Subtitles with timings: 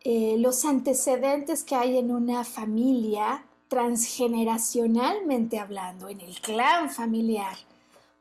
[0.00, 7.56] Eh, los antecedentes que hay en una familia, transgeneracionalmente hablando, en el clan familiar,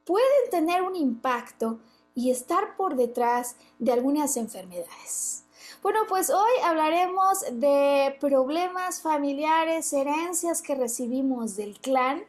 [0.06, 1.80] pueden tener un impacto
[2.16, 5.44] y estar por detrás de algunas enfermedades?
[5.81, 12.23] Bueno, pues hoy hablaremos de problemas familiares, herencias que recibimos del clan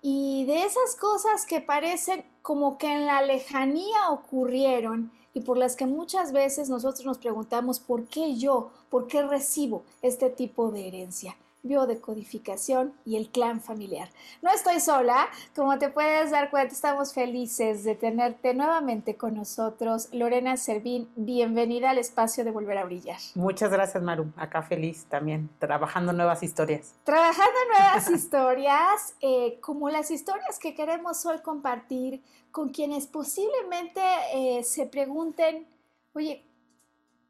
[0.00, 5.76] y de esas cosas que parecen como que en la lejanía ocurrieron y por las
[5.76, 10.88] que muchas veces nosotros nos preguntamos por qué yo, por qué recibo este tipo de
[10.88, 14.08] herencia biodecodificación y el clan familiar.
[14.42, 20.08] No estoy sola, como te puedes dar cuenta, estamos felices de tenerte nuevamente con nosotros.
[20.12, 23.18] Lorena Servín, bienvenida al espacio de Volver a Brillar.
[23.34, 24.32] Muchas gracias, Maru.
[24.36, 26.94] Acá feliz también, trabajando nuevas historias.
[27.02, 32.22] Trabajando nuevas historias, eh, como las historias que queremos hoy compartir
[32.52, 34.00] con quienes posiblemente
[34.32, 35.66] eh, se pregunten,
[36.12, 36.44] oye,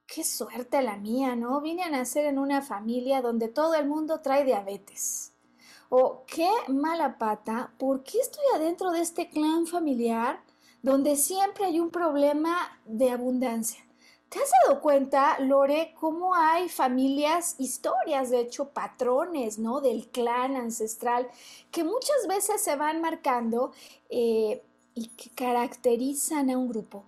[0.06, 1.60] qué suerte la mía, ¿no?
[1.60, 5.32] Vine a nacer en una familia donde todo el mundo trae diabetes.
[5.88, 10.40] O qué mala pata, ¿por qué estoy adentro de este clan familiar
[10.82, 13.84] donde siempre hay un problema de abundancia?
[14.28, 19.80] ¿Te has dado cuenta, Lore, cómo hay familias, historias, de hecho, patrones, ¿no?
[19.80, 21.28] Del clan ancestral
[21.70, 23.72] que muchas veces se van marcando
[24.08, 27.04] eh, y que caracterizan a un grupo.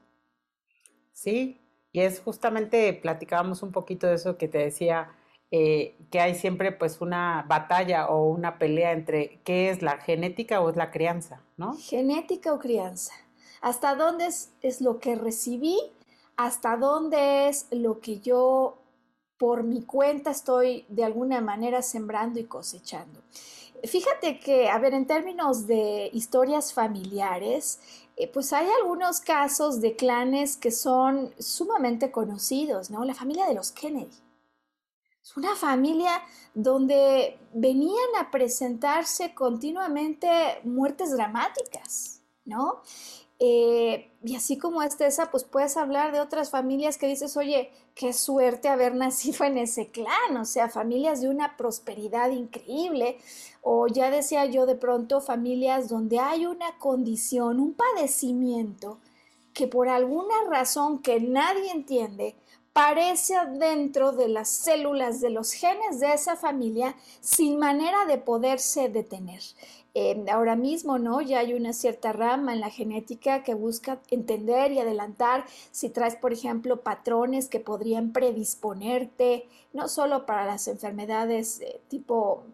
[1.13, 1.66] Sí,
[1.97, 5.17] y es justamente, platicábamos un poquito de eso que te decía,
[5.51, 10.61] eh, que hay siempre pues una batalla o una pelea entre qué es la genética
[10.61, 11.75] o es la crianza, ¿no?
[11.79, 13.15] Genética o crianza.
[13.63, 15.79] ¿Hasta dónde es, es lo que recibí?
[16.37, 18.77] ¿Hasta dónde es lo que yo
[19.39, 23.23] por mi cuenta estoy de alguna manera sembrando y cosechando?
[23.85, 27.81] Fíjate que, a ver, en términos de historias familiares,
[28.17, 33.05] eh, pues hay algunos casos de clanes que son sumamente conocidos, ¿no?
[33.05, 34.11] La familia de los Kennedy.
[35.23, 36.23] Es una familia
[36.55, 42.83] donde venían a presentarse continuamente muertes dramáticas, ¿no?
[43.39, 47.71] Eh, y así como es esa, pues puedes hablar de otras familias que dices, oye,
[47.95, 53.19] qué suerte haber nacido en ese clan, o sea, familias de una prosperidad increíble,
[53.69, 58.99] o ya decía yo de pronto, familias donde hay una condición, un padecimiento
[59.53, 62.37] que por alguna razón que nadie entiende,
[62.73, 68.89] parece dentro de las células de los genes de esa familia sin manera de poderse
[68.89, 69.43] detener.
[69.95, 71.21] Em, ahora mismo, ¿no?
[71.21, 76.15] Ya hay una cierta rama en la genética que busca entender y adelantar si traes,
[76.15, 82.45] por ejemplo, patrones que podrían predisponerte no solo para las enfermedades eh, tipo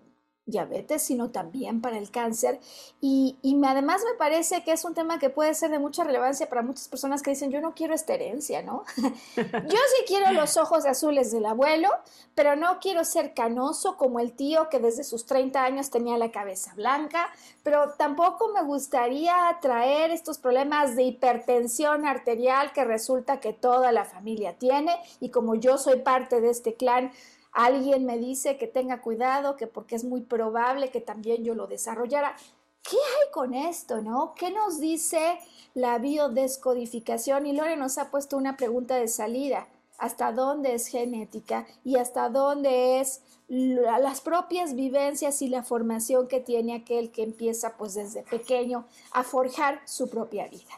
[0.45, 2.61] diabetes, sino también para el cáncer.
[3.01, 6.63] Y, además me parece que es un tema que puede ser de mucha relevancia para
[6.63, 8.85] muchas personas que dicen, yo no quiero esta herencia, ¿no?
[8.97, 11.89] yo sí quiero los ojos azules del abuelo,
[12.35, 16.33] pero no quiero ser canoso como el tío que desde sus 30 años tenía la
[16.33, 17.29] cabeza blanca,
[17.63, 24.05] pero tampoco me gustaría traer estos problemas de hipertensión arterial que resulta que toda la
[24.05, 27.13] familia tiene y como yo soy parte de este clan,
[27.53, 31.67] alguien me dice que tenga cuidado, que porque es muy probable que también yo lo
[31.67, 32.35] desarrollara.
[32.83, 34.35] ¿Qué hay con esto, no?
[34.35, 35.39] ¿Qué nos dice
[35.75, 37.47] la biodescodificación?
[37.47, 39.69] Y Lore nos ha puesto una pregunta de salida.
[39.99, 46.41] ¿Hasta dónde es genética y hasta dónde es las propias vivencias y la formación que
[46.41, 50.73] tiene aquel que empieza pues desde pequeño a forjar su propia vida?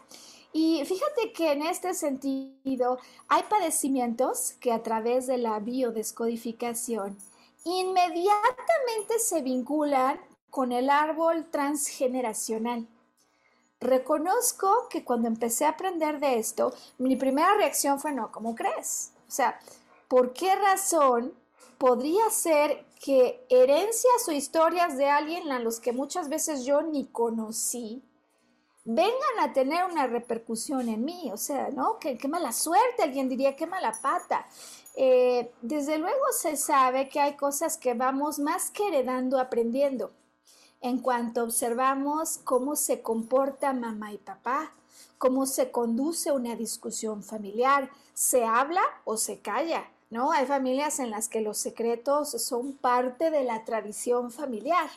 [0.56, 7.18] Y fíjate que en este sentido hay padecimientos que a través de la biodescodificación
[7.64, 10.20] inmediatamente se vinculan
[10.50, 12.86] con el árbol transgeneracional.
[13.80, 19.10] Reconozco que cuando empecé a aprender de esto, mi primera reacción fue, no, ¿cómo crees?
[19.26, 19.58] O sea,
[20.06, 21.34] ¿por qué razón
[21.78, 27.06] podría ser que herencias o historias de alguien a los que muchas veces yo ni
[27.06, 28.04] conocí
[28.84, 31.30] vengan a tener una repercusión en mí?
[31.32, 31.98] O sea, ¿no?
[31.98, 34.46] Qué, qué mala suerte, alguien diría, qué mala pata.
[34.96, 40.12] Eh, desde luego se sabe que hay cosas que vamos más que heredando, aprendiendo.
[40.80, 44.72] En cuanto observamos cómo se comporta mamá y papá,
[45.18, 50.30] cómo se conduce una discusión familiar, se habla o se calla, ¿no?
[50.30, 54.90] Hay familias en las que los secretos son parte de la tradición familiar.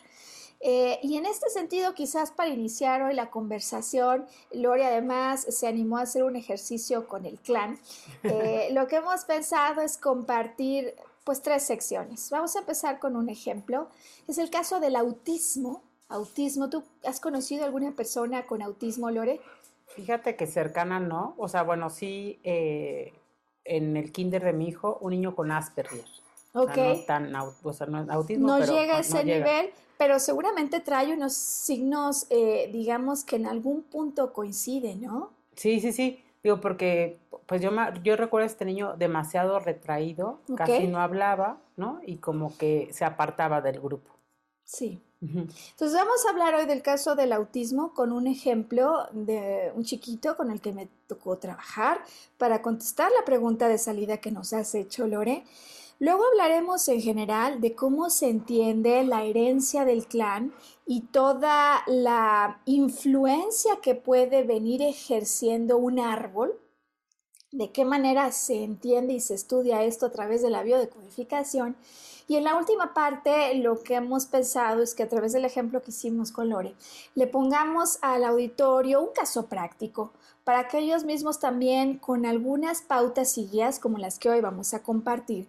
[0.60, 5.98] Eh, y en este sentido, quizás para iniciar hoy la conversación, Lori además se animó
[5.98, 7.78] a hacer un ejercicio con el clan.
[8.24, 12.30] Eh, lo que hemos pensado es compartir pues tres secciones.
[12.32, 13.90] Vamos a empezar con un ejemplo.
[14.28, 15.84] Es el caso del autismo.
[16.10, 19.42] Autismo, ¿tú has conocido alguna persona con autismo, Lore?
[19.88, 21.36] Fíjate que cercana no.
[21.38, 23.14] O sea, bueno, sí, eh,
[23.66, 26.06] en el kinder de mi hijo, un niño con Asperger.
[26.64, 26.78] Ok.
[26.78, 29.38] no tan o sea, no, autismo, no pero llega a no ese llega.
[29.38, 35.32] nivel, pero seguramente trae unos signos, eh, digamos, que en algún punto coinciden, ¿no?
[35.56, 36.24] Sí, sí, sí.
[36.44, 37.72] Digo, porque pues yo,
[38.04, 42.00] yo recuerdo a este niño demasiado retraído, casi no hablaba, ¿no?
[42.06, 44.12] Y como que se apartaba del grupo.
[44.64, 45.02] Sí.
[45.20, 50.38] Entonces vamos a hablar hoy del caso del autismo con un ejemplo de un chiquito
[50.38, 52.02] con el que me tocó trabajar
[52.38, 55.44] para contestar la pregunta de salida que nos has hecho, Lore.
[56.00, 60.54] Luego hablaremos en general de cómo se entiende la herencia del clan
[60.86, 66.60] y toda la influencia que puede venir ejerciendo un árbol,
[67.52, 71.76] de qué manera se entiende y se estudia esto a través de la biodecodificación.
[72.28, 75.82] Y en la última parte, lo que hemos pensado es que a través del ejemplo
[75.82, 76.76] que hicimos con Lore,
[77.16, 80.12] le pongamos al auditorio un caso práctico
[80.44, 84.74] para que ellos mismos también, con algunas pautas y guías como las que hoy vamos
[84.74, 85.48] a compartir,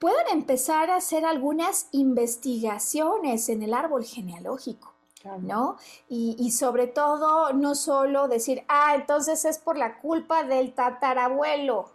[0.00, 4.94] puedan empezar a hacer algunas investigaciones en el árbol genealógico.
[5.20, 5.40] Claro.
[5.42, 5.76] ¿no?
[6.08, 11.90] Y, y sobre todo, no solo decir, ah, entonces es por la culpa del tatarabuelo,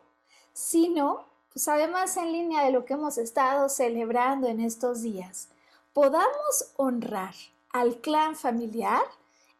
[0.53, 5.49] sino, pues además en línea de lo que hemos estado celebrando en estos días,
[5.91, 7.33] podamos honrar
[7.71, 9.01] al clan familiar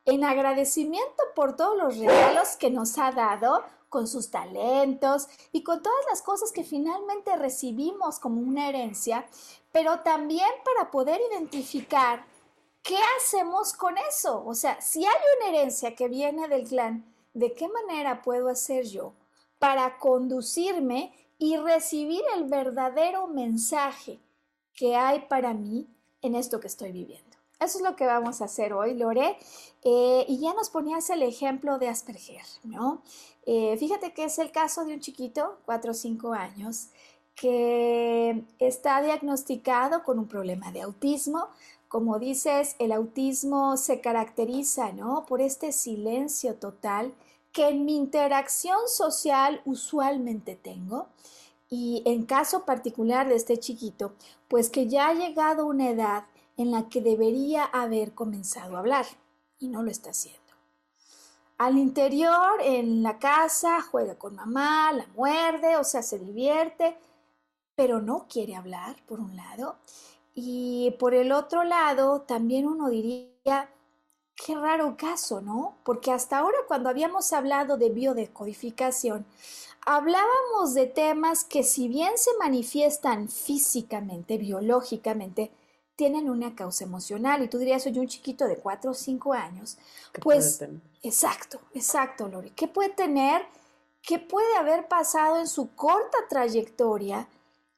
[0.05, 3.63] en agradecimiento por todos los regalos que nos ha dado
[3.95, 9.25] con sus talentos y con todas las cosas que finalmente recibimos como una herencia,
[9.71, 12.25] pero también para poder identificar
[12.83, 14.43] ¿qué hacemos con eso?
[14.45, 18.83] O sea, si hay una herencia que viene del clan, ¿de qué manera puedo hacer
[18.83, 19.13] yo
[19.59, 24.19] para conducirme y recibir el verdadero mensaje
[24.73, 25.87] que hay para mí
[26.21, 27.34] en esto que estoy viviendo?
[27.59, 29.37] Eso es lo que vamos a hacer hoy, Lore.
[29.83, 33.01] Eh, y ya nos ponías el ejemplo de Asperger, ¿no?
[33.45, 36.89] Eh, fíjate que es el caso de un chiquito, 4 o 5 años,
[37.35, 41.49] que está diagnosticado con un problema de autismo,
[41.87, 45.25] como dices, el autismo se caracteriza, ¿no?
[45.25, 47.13] Por este silencio total
[47.53, 51.07] que en mi interacción social usualmente tengo.
[51.69, 54.13] Y en caso particular de este chiquito,
[54.49, 56.25] pues que ya ha llegado una edad
[56.57, 59.05] en la que debería haber comenzado a hablar
[59.59, 60.41] y no lo está haciendo.
[61.57, 66.97] Al interior, en la casa, juega con mamá, la muerde, o sea, se divierte,
[67.75, 69.77] pero no quiere hablar, por un lado.
[70.33, 73.69] Y por el otro lado, también uno diría,
[74.35, 75.77] qué raro caso, ¿no?
[75.85, 79.25] Porque hasta ahora cuando habíamos hablado de biodecodificación,
[79.85, 85.51] hablábamos de temas que si bien se manifiestan físicamente, biológicamente,
[85.95, 87.43] tienen una causa emocional.
[87.43, 89.77] Y tú dirías, soy un chiquito de 4 o 5 años.
[90.13, 90.63] ¿Qué Pues,
[91.01, 92.51] exacto, exacto, Lori.
[92.51, 93.43] ¿Qué puede tener?
[94.01, 97.27] ¿Qué puede haber pasado en su corta trayectoria?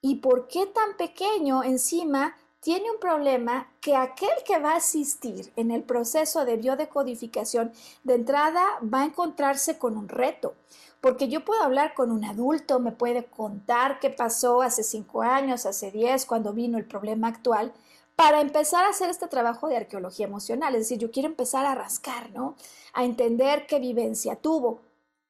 [0.01, 5.53] ¿Y por qué tan pequeño encima tiene un problema que aquel que va a asistir
[5.55, 7.71] en el proceso de biodecodificación
[8.03, 10.55] de entrada va a encontrarse con un reto?
[11.01, 15.65] Porque yo puedo hablar con un adulto, me puede contar qué pasó hace cinco años,
[15.65, 17.71] hace diez, cuando vino el problema actual,
[18.17, 20.73] para empezar a hacer este trabajo de arqueología emocional.
[20.73, 22.55] Es decir, yo quiero empezar a rascar, ¿no?
[22.93, 24.81] A entender qué vivencia tuvo.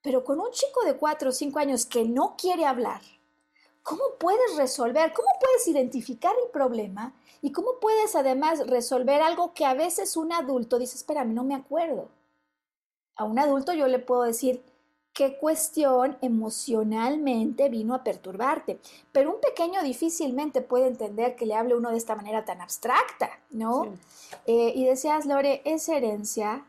[0.02, 3.02] Pero con un chico de cuatro o cinco años que no quiere hablar,
[3.84, 5.12] ¿cómo puedes resolver?
[5.12, 7.14] ¿Cómo puedes identificar el problema?
[7.42, 11.56] ¿Y cómo puedes además resolver algo que a veces un adulto dice, espérame, no me
[11.56, 12.08] acuerdo?
[13.18, 14.64] A un adulto yo le puedo decir,
[15.18, 18.80] qué cuestión emocionalmente vino a perturbarte.
[19.12, 23.32] Pero un pequeño difícilmente puede entender que le hable uno de esta manera tan abstracta,
[23.50, 23.98] ¿no?
[24.46, 26.68] Eh, y decías, Lore, ¿es herencia?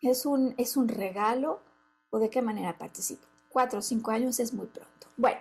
[0.00, 1.60] ¿Es un, ¿Es un regalo?
[2.08, 3.26] ¿O de qué manera participo?
[3.50, 5.06] Cuatro o cinco años es muy pronto.
[5.18, 5.38] Bueno,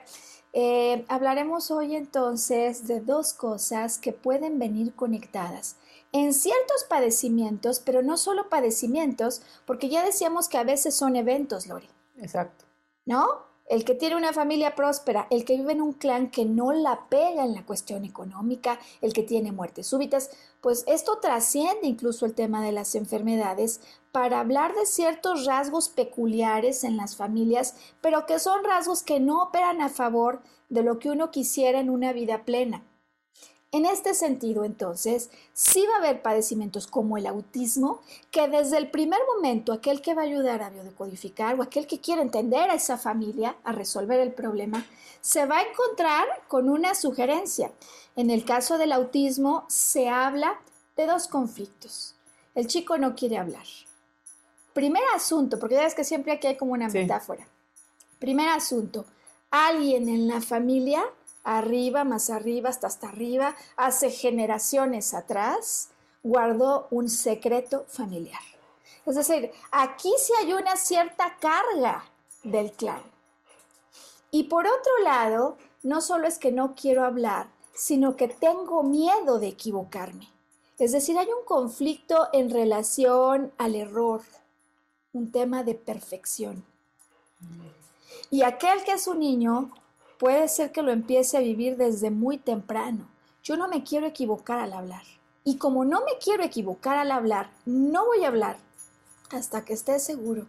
[0.51, 5.77] eh, hablaremos hoy entonces de dos cosas que pueden venir conectadas
[6.11, 11.65] en ciertos padecimientos, pero no solo padecimientos, porque ya decíamos que a veces son eventos,
[11.65, 11.87] Lori.
[12.21, 12.65] Exacto.
[13.05, 13.49] ¿No?
[13.69, 17.07] El que tiene una familia próspera, el que vive en un clan que no la
[17.07, 22.33] pega en la cuestión económica, el que tiene muertes súbitas, pues esto trasciende incluso el
[22.33, 23.79] tema de las enfermedades
[24.11, 29.43] para hablar de ciertos rasgos peculiares en las familias, pero que son rasgos que no
[29.43, 32.83] operan a favor de lo que uno quisiera en una vida plena.
[33.71, 38.89] En este sentido, entonces, sí va a haber padecimientos como el autismo, que desde el
[38.89, 42.73] primer momento aquel que va a ayudar a biodecodificar o aquel que quiere entender a
[42.73, 44.85] esa familia, a resolver el problema,
[45.21, 47.71] se va a encontrar con una sugerencia.
[48.15, 50.59] En el caso del autismo se habla
[50.97, 52.15] de dos conflictos.
[52.55, 53.65] El chico no quiere hablar.
[54.73, 57.47] Primer asunto, porque ya ves que siempre aquí hay como una metáfora.
[58.17, 59.05] Primer asunto,
[59.51, 61.03] alguien en la familia
[61.57, 65.89] arriba, más arriba, hasta hasta arriba, hace generaciones atrás,
[66.23, 68.41] guardó un secreto familiar.
[69.05, 72.05] Es decir, aquí sí hay una cierta carga
[72.43, 73.01] del clan.
[74.31, 79.39] Y por otro lado, no solo es que no quiero hablar, sino que tengo miedo
[79.39, 80.29] de equivocarme.
[80.77, 84.21] Es decir, hay un conflicto en relación al error,
[85.13, 86.63] un tema de perfección.
[88.29, 89.71] Y aquel que es un niño
[90.19, 93.07] puede ser que lo empiece a vivir desde muy temprano.
[93.41, 95.03] Yo no me quiero equivocar al hablar.
[95.45, 98.57] Y como no me quiero equivocar al hablar, no voy a hablar
[99.31, 100.45] hasta que esté seguro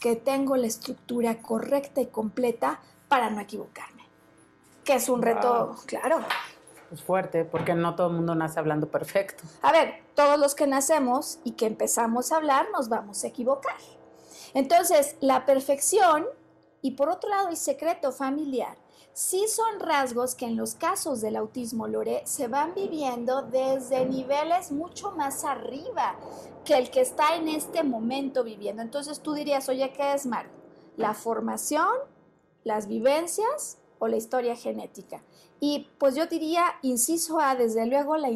[0.00, 4.02] que tengo la estructura correcta y completa para no equivocarme.
[4.84, 6.18] Que es un reto, claro.
[6.90, 9.44] Es fuerte, porque no todo el mundo nace hablando perfecto.
[9.62, 13.76] A ver, todos los que nacemos y que empezamos a hablar nos vamos a equivocar.
[14.52, 16.26] Entonces, la perfección
[16.82, 18.81] y por otro lado el secreto familiar
[19.12, 24.72] sí son rasgos que en los casos del autismo Lore se van viviendo desde niveles
[24.72, 26.16] mucho más arriba
[26.64, 28.82] que el que está en este momento viviendo.
[28.82, 30.54] Entonces tú dirías, oye, ¿qué es Marco?
[30.96, 31.88] ¿La formación,
[32.64, 35.22] las vivencias o la historia genética?
[35.60, 38.30] Y pues yo diría, inciso A, desde luego la,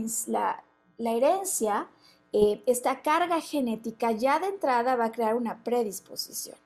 [0.99, 1.89] la, herencia,
[2.33, 6.57] eh, esta carga genética ya de entrada va a crear una predisposición.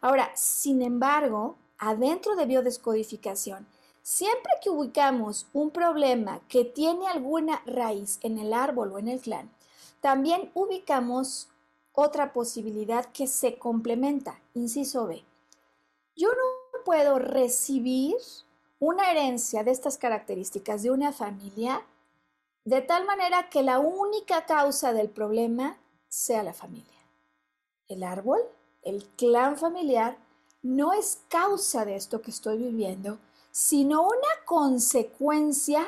[0.00, 3.66] Ahora, sin embargo, adentro de biodescodificación,
[4.02, 9.20] siempre que ubicamos un problema que tiene alguna raíz en el árbol o en el
[9.20, 9.50] clan,
[10.00, 11.48] también ubicamos
[11.92, 15.24] otra posibilidad que se complementa, inciso B.
[16.16, 18.16] Yo no puedo recibir
[18.78, 21.82] una herencia de estas características de una familia
[22.64, 25.78] de tal manera que la única causa del problema
[26.08, 26.98] sea la familia.
[27.88, 28.40] El árbol,
[28.82, 30.16] el clan familiar,
[30.64, 33.18] no es causa de esto que estoy viviendo,
[33.52, 35.86] sino una consecuencia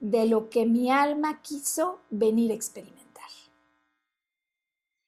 [0.00, 3.30] de lo que mi alma quiso venir a experimentar.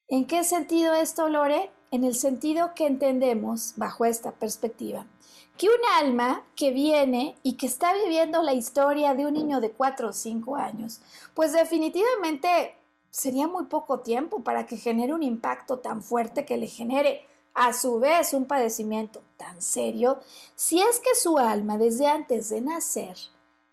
[0.07, 1.71] ¿En qué sentido esto, Lore?
[1.91, 5.05] En el sentido que entendemos, bajo esta perspectiva,
[5.57, 9.73] que un alma que viene y que está viviendo la historia de un niño de
[9.73, 11.01] 4 o 5 años,
[11.35, 12.77] pues definitivamente
[13.11, 17.27] sería muy poco tiempo para que genere un impacto tan fuerte que le genere
[17.59, 20.21] a su vez un padecimiento tan serio
[20.55, 23.17] si es que su alma desde antes de nacer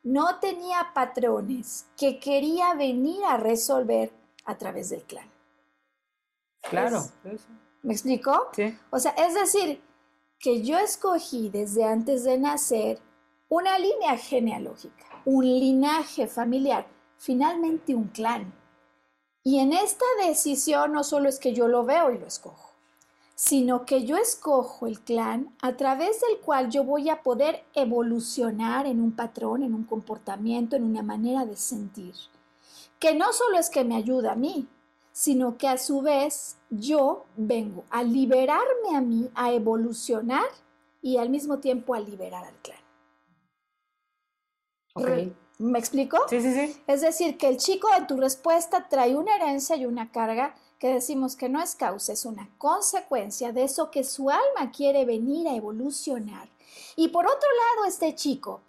[0.04, 4.12] no tenía patrones que quería venir a resolver
[4.46, 5.30] a través del clan.
[6.62, 7.04] Claro.
[7.82, 8.50] ¿Me explico?
[8.54, 8.78] Sí.
[8.90, 9.82] O sea, es decir,
[10.40, 13.00] que yo escogí desde antes de nacer
[13.50, 16.88] una línea genealógica, un linaje familiar,
[17.18, 18.54] finalmente un clan.
[19.44, 22.75] Y en esta decisión no solo es que yo lo veo y lo escojo,
[23.36, 28.88] sino que yo escojo el clan a través del cual yo voy a poder evolucionar
[28.88, 32.16] en un patrón, en un comportamiento, en una manera de sentir,
[32.98, 34.68] que no solo es que me ayuda a mí,
[35.12, 40.46] sino que a su vez yo vengo a liberarme a mí, a evolucionar
[41.02, 42.80] y al mismo tiempo a liberar al clan.
[45.58, 46.18] ¿Me explico?
[46.30, 46.82] Sí, sí, sí.
[46.88, 50.56] Es decir, que el chico en tu respuesta trae una herencia y una carga
[50.94, 55.48] decimos que no es causa, es una consecuencia de eso que su alma quiere venir
[55.48, 56.50] a evolucionar.
[56.96, 58.62] Y por otro lado, este chico,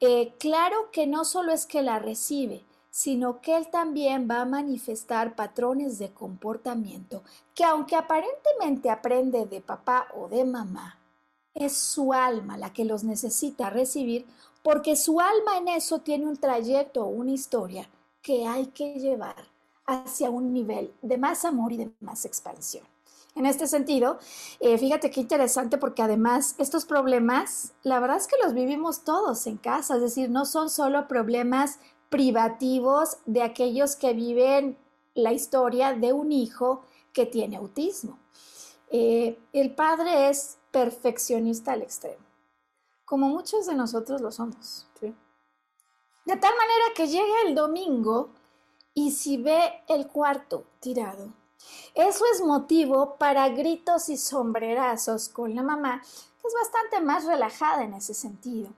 [0.00, 4.46] eh, claro que no solo es que la recibe, sino que él también va a
[4.46, 7.22] manifestar patrones de comportamiento
[7.54, 10.98] que aunque aparentemente aprende de papá o de mamá,
[11.54, 14.26] es su alma la que los necesita recibir
[14.62, 17.88] porque su alma en eso tiene un trayecto o una historia
[18.20, 19.55] que hay que llevar
[19.86, 22.84] hacia un nivel de más amor y de más expansión.
[23.34, 24.18] En este sentido,
[24.60, 29.46] eh, fíjate qué interesante porque además estos problemas, la verdad es que los vivimos todos
[29.46, 31.78] en casa, es decir, no son solo problemas
[32.08, 34.78] privativos de aquellos que viven
[35.14, 38.18] la historia de un hijo que tiene autismo.
[38.88, 42.26] Eh, el padre es perfeccionista al extremo
[43.06, 44.86] como muchos de nosotros lo somos.
[45.00, 48.30] De tal manera que llega el domingo
[48.96, 51.28] y si ve el cuarto tirado,
[51.94, 57.84] eso es motivo para gritos y sombrerazos con la mamá, que es bastante más relajada
[57.84, 58.70] en ese sentido.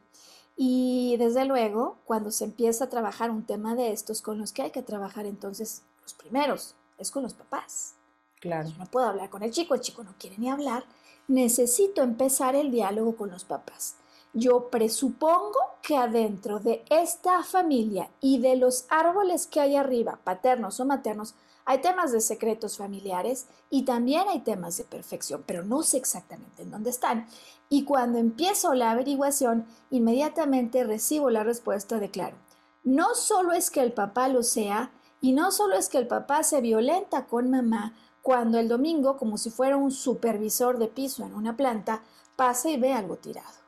[0.57, 4.63] Y desde luego, cuando se empieza a trabajar un tema de estos con los que
[4.63, 7.95] hay que trabajar entonces los primeros, es con los papás.
[8.41, 8.71] Claro.
[8.77, 10.85] no puedo hablar con el chico, el chico no quiere ni hablar.
[11.29, 13.95] Necesito empezar el diálogo con los papás.
[14.39, 20.79] Yo presupongo que adentro de esta familia y de los árboles que hay arriba, paternos
[20.79, 25.83] o maternos, hay temas de secretos familiares y también hay temas de perfección, pero no
[25.83, 27.27] sé exactamente en dónde están.
[27.69, 32.37] Y cuando empiezo la averiguación, inmediatamente recibo la respuesta de claro.
[32.85, 36.45] No solo es que el papá lo sea, y no solo es que el papá
[36.45, 37.93] se violenta con mamá
[38.23, 42.03] cuando el domingo, como si fuera un supervisor de piso en una planta,
[42.37, 43.59] pasa y ve algo tirado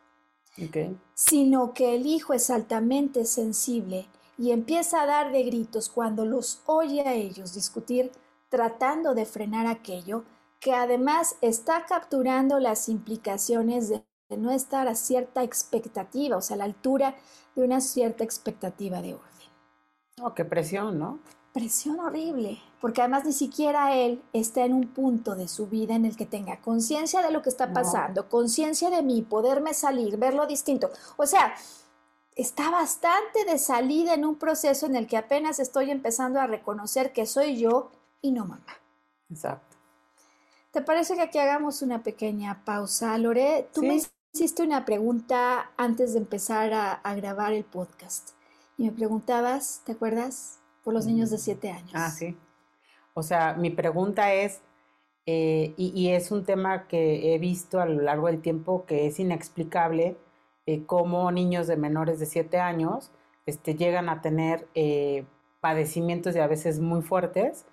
[1.15, 6.63] sino que el hijo es altamente sensible y empieza a dar de gritos cuando los
[6.67, 8.11] oye a ellos discutir
[8.49, 10.25] tratando de frenar aquello
[10.61, 14.03] que además está capturando las implicaciones de
[14.37, 17.17] no estar a cierta expectativa, o sea, a la altura
[17.55, 19.31] de una cierta expectativa de orden.
[20.23, 21.19] Oh, qué presión, ¿no?
[21.53, 26.05] Presión horrible, porque además ni siquiera él está en un punto de su vida en
[26.05, 30.47] el que tenga conciencia de lo que está pasando, conciencia de mí, poderme salir, verlo
[30.47, 30.91] distinto.
[31.17, 31.55] O sea,
[32.37, 37.13] está bastante de salida en un proceso en el que apenas estoy empezando a reconocer
[37.13, 37.91] que soy yo
[38.23, 38.79] y no mamá.
[39.29, 39.77] Exacto.
[40.71, 43.69] ¿Te parece que aquí hagamos una pequeña pausa, Lore?
[43.75, 44.01] Tú me
[44.33, 48.31] hiciste una pregunta antes de empezar a, a grabar el podcast
[48.79, 50.60] y me preguntabas, ¿te acuerdas?
[50.83, 51.93] Por los niños de 7 años.
[51.95, 52.37] Ah, sí.
[53.15, 54.63] O sea, mi pregunta es,
[55.27, 59.21] eh, y, es un tema que he visto a lo largo del tiempo que es
[59.21, 60.17] inexplicable,
[60.67, 63.11] eh, cómo niños de menores de 7 años
[63.47, 65.25] este, llegan a tener eh,
[65.61, 67.67] padecimientos y a veces muy fuertes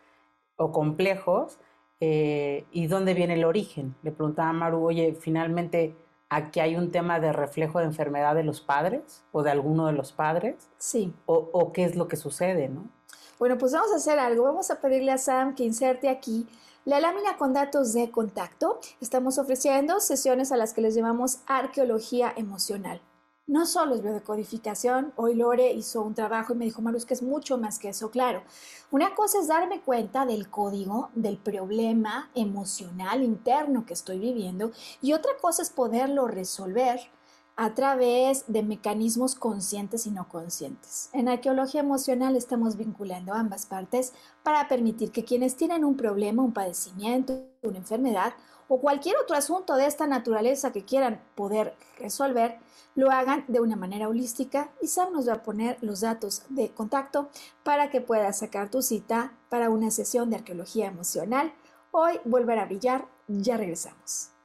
[0.57, 1.59] o complejos,
[1.99, 3.95] y dónde viene el origen.
[4.03, 5.95] Le preguntaba a Maru, oye, finalmente
[6.29, 9.93] aquí hay un tema de reflejo de enfermedad de los padres o de alguno de
[9.93, 10.69] los padres.
[10.77, 11.11] Sí.
[11.25, 12.87] O, o qué es lo que sucede, ¿no?
[13.39, 14.43] Bueno, pues vamos a hacer algo.
[14.45, 16.47] Vamos a pedirle a Sam que inserte aquí
[16.85, 18.79] la lámina con datos de contacto.
[18.99, 22.99] Estamos ofreciendo sesiones a las que les llamamos arqueología emocional.
[23.45, 27.21] No solo es biodecodificación, hoy Lore hizo un trabajo y me dijo, Marus, que es
[27.21, 28.43] mucho más que eso, claro.
[28.91, 34.71] Una cosa es darme cuenta del código, del problema emocional interno que estoy viviendo
[35.01, 36.99] y otra cosa es poderlo resolver
[37.57, 41.09] a través de mecanismos conscientes y no conscientes.
[41.11, 46.53] En arqueología emocional estamos vinculando ambas partes para permitir que quienes tienen un problema, un
[46.53, 48.33] padecimiento, una enfermedad
[48.67, 52.59] o cualquier otro asunto de esta naturaleza que quieran poder resolver,
[52.93, 56.69] lo hagan de una manera holística y Sam nos va a poner los datos de
[56.69, 57.29] contacto
[57.63, 61.53] para que puedas sacar tu cita para una sesión de arqueología emocional.
[61.89, 64.36] Hoy volver a brillar, ya regresamos.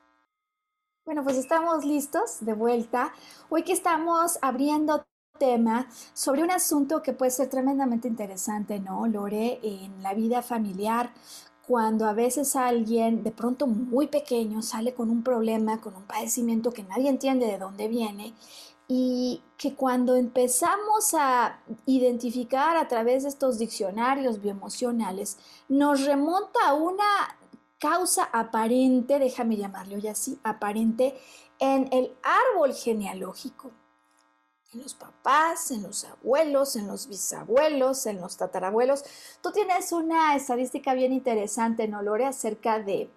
[1.05, 3.13] Bueno, pues estamos listos de vuelta.
[3.49, 5.05] Hoy que estamos abriendo
[5.37, 9.59] tema sobre un asunto que puede ser tremendamente interesante, ¿no, Lore?
[9.65, 11.13] En la vida familiar,
[11.67, 16.71] cuando a veces alguien de pronto muy pequeño sale con un problema, con un padecimiento
[16.71, 18.35] que nadie entiende de dónde viene
[18.87, 25.37] y que cuando empezamos a identificar a través de estos diccionarios bioemocionales,
[25.69, 27.05] nos remonta a una
[27.83, 31.19] causa aparente, déjame llamarlo ya así, aparente
[31.59, 33.73] en el árbol genealógico.
[34.73, 39.05] En los papás, en los abuelos, en los bisabuelos, en los tatarabuelos.
[39.43, 42.25] Tú tienes una estadística bien interesante, ¿no, Lore?
[42.25, 43.11] Acerca de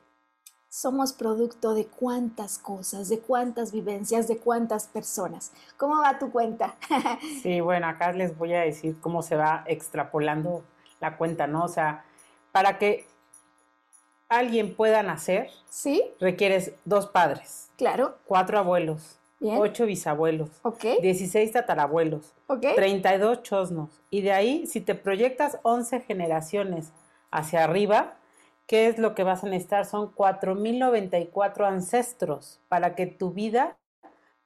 [0.67, 5.53] somos producto de cuántas cosas, de cuántas vivencias, de cuántas personas.
[5.77, 6.75] ¿Cómo va tu cuenta?
[7.43, 10.63] sí, bueno, acá les voy a decir cómo se va extrapolando
[10.99, 11.63] la cuenta, ¿no?
[11.63, 12.03] O sea,
[12.51, 13.07] para que
[14.29, 16.03] alguien pueda nacer, ¿Sí?
[16.19, 17.69] requieres dos padres.
[17.77, 18.17] Claro.
[18.25, 19.19] Cuatro abuelos.
[19.41, 20.49] Ocho bisabuelos.
[20.63, 20.85] Ok.
[21.01, 22.33] 16 tatarabuelos.
[22.47, 22.65] Ok.
[22.75, 24.01] 32 chosnos.
[24.09, 26.91] Y de ahí, si te proyectas 11 generaciones
[27.31, 28.15] hacia arriba,
[28.65, 29.85] ¿qué es lo que vas a necesitar?
[29.85, 33.77] Son 4.094 ancestros para que tu vida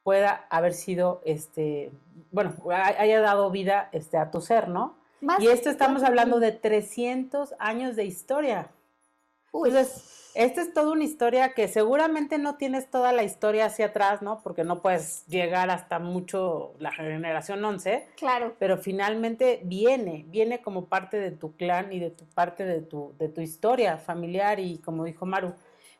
[0.02, 1.92] pueda haber sido, este,
[2.30, 4.98] bueno, haya dado vida este, a tu ser, ¿no?
[5.38, 8.70] y esto estamos hablando de 300 años de historia.
[9.52, 14.22] Entonces, esta es toda una historia que seguramente no tienes toda la historia hacia atrás,
[14.22, 14.40] ¿no?
[14.42, 18.06] Porque no puedes llegar hasta mucho la generación 11.
[18.16, 18.54] Claro.
[18.58, 23.14] Pero finalmente viene, viene como parte de tu clan y de tu parte de tu,
[23.18, 25.52] de tu historia familiar y como dijo Maru,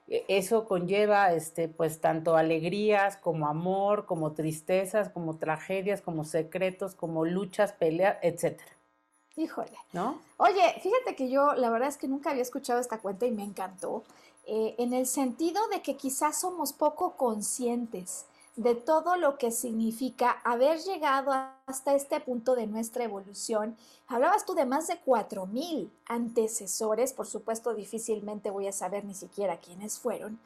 [0.07, 6.95] e, eso conlleva este pues tanto alegrías como amor, como tristezas, como tragedias, como secretos,
[6.95, 8.80] como luchas, peleas, etcétera.
[9.41, 9.73] Híjole.
[9.95, 10.21] ¿No?
[10.37, 13.43] Oye, fíjate que yo la verdad es que nunca había escuchado esta cuenta y me
[13.43, 14.05] encantó,
[14.47, 18.27] eh, en el sentido de que quizás somos poco conscientes
[18.57, 21.33] de todo lo que significa haber llegado
[21.65, 23.79] hasta este punto de nuestra evolución.
[24.09, 29.59] Hablabas tú de más de 4.000 antecesores, por supuesto difícilmente voy a saber ni siquiera
[29.59, 30.39] quiénes fueron,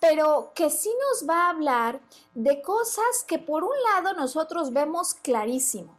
[0.00, 2.00] pero que sí nos va a hablar
[2.34, 5.94] de cosas que por un lado nosotros vemos clarísimo.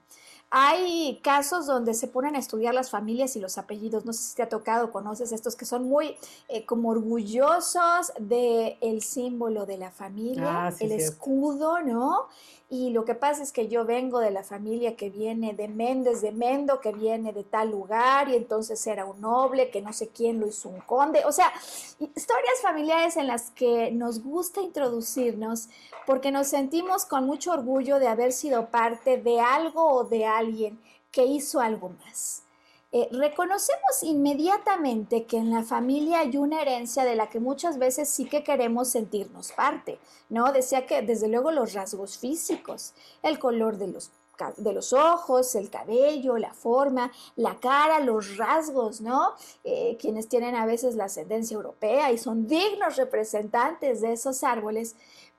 [0.51, 4.05] Hay casos donde se ponen a estudiar las familias y los apellidos.
[4.05, 6.15] No sé si te ha tocado, conoces estos que son muy
[6.47, 12.27] eh, como orgullosos del el símbolo de la familia, ah, el escudo, ¿no?
[12.67, 16.21] Y lo que pasa es que yo vengo de la familia que viene de Méndez
[16.21, 20.09] de Mendo, que viene de tal lugar, y entonces era un noble, que no sé
[20.09, 21.23] quién lo hizo un conde.
[21.25, 21.53] O sea,
[21.99, 25.69] historias familiares en las que nos gusta introducirnos
[26.07, 30.79] porque nos sentimos con mucho orgullo de haber sido parte de algo o de alguien
[31.11, 32.43] que hizo algo más.
[32.91, 38.07] Eh, reconocemos inmediatamente que en la familia hay una herencia de la que muchas veces
[38.09, 40.53] sí que queremos sentirnos parte, ¿no?
[40.53, 44.11] Decía que desde luego los rasgos físicos, el color de los
[44.57, 49.33] de los ojos, el cabello, la forma, la cara, los rasgos, ¿no?
[49.63, 54.95] Eh, quienes tienen a veces la ascendencia europea y son dignos representantes de esos árboles,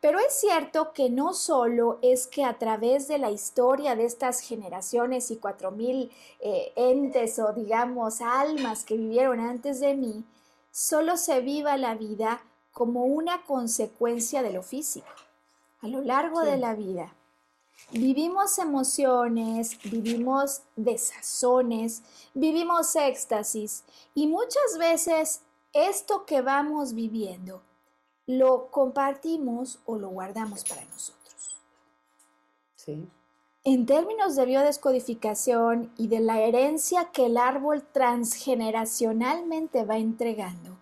[0.06, 4.38] pero es cierto que no solo es que a través de la historia de estas
[4.38, 10.24] generaciones y cuatro mil eh, entes o digamos almas que vivieron antes de mí,
[10.70, 12.40] solo se viva la vida
[12.70, 15.08] como una consecuencia de lo físico.
[15.80, 17.12] A lo largo de la vida
[17.90, 23.82] vivimos emociones, vivimos desazones, vivimos éxtasis
[24.14, 25.40] y muchas veces
[25.72, 27.60] esto que vamos viviendo
[28.26, 31.56] lo compartimos o lo guardamos para nosotros.
[32.76, 33.08] Sí.
[33.64, 40.76] En términos de biodescodificación y de la herencia que el árbol transgeneracionalmente va entregando,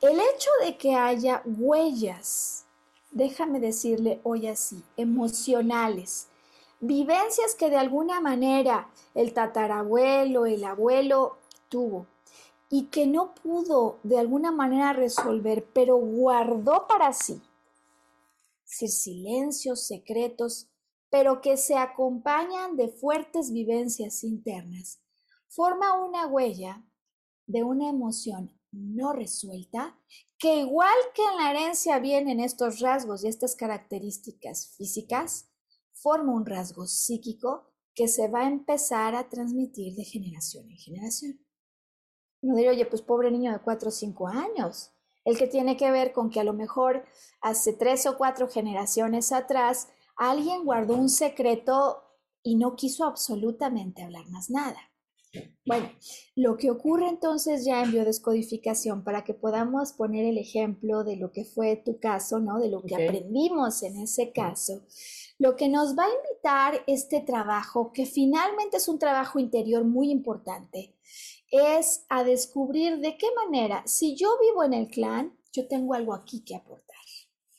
[0.00, 2.64] el hecho de que haya huellas,
[3.10, 6.28] déjame decirle hoy así, emocionales,
[6.80, 12.06] vivencias que de alguna manera el tatarabuelo, el abuelo tuvo,
[12.76, 17.40] y que no pudo de alguna manera resolver, pero guardó para sí.
[18.64, 20.68] silencios, secretos,
[21.08, 25.00] pero que se acompañan de fuertes vivencias internas,
[25.46, 26.84] forma una huella
[27.46, 29.96] de una emoción no resuelta,
[30.36, 35.48] que igual que en la herencia vienen estos rasgos y estas características físicas,
[35.92, 41.43] forma un rasgo psíquico que se va a empezar a transmitir de generación en generación.
[42.44, 44.90] No diría, oye, pues pobre niño de cuatro o cinco años.
[45.24, 47.04] El que tiene que ver con que a lo mejor
[47.40, 52.02] hace tres o cuatro generaciones atrás alguien guardó un secreto
[52.42, 54.78] y no quiso absolutamente hablar más nada.
[55.66, 55.90] Bueno,
[56.36, 61.32] lo que ocurre entonces ya en biodescodificación, para que podamos poner el ejemplo de lo
[61.32, 62.60] que fue tu caso, ¿no?
[62.60, 64.82] De lo que aprendimos en ese caso,
[65.38, 70.10] lo que nos va a invitar este trabajo, que finalmente es un trabajo interior muy
[70.10, 70.94] importante,
[71.54, 76.14] es a descubrir de qué manera, si yo vivo en el clan, yo tengo algo
[76.14, 76.96] aquí que aportar.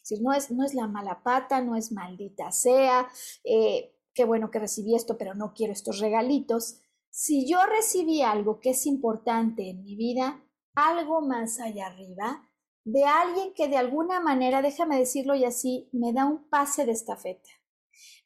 [0.04, 3.08] Es no es, no es la mala pata, no es maldita sea,
[3.44, 6.80] eh, qué bueno que recibí esto, pero no quiero estos regalitos.
[7.10, 10.44] Si yo recibí algo que es importante en mi vida,
[10.76, 12.50] algo más allá arriba,
[12.84, 16.92] de alguien que de alguna manera, déjame decirlo y así, me da un pase de
[16.92, 17.50] estafeta.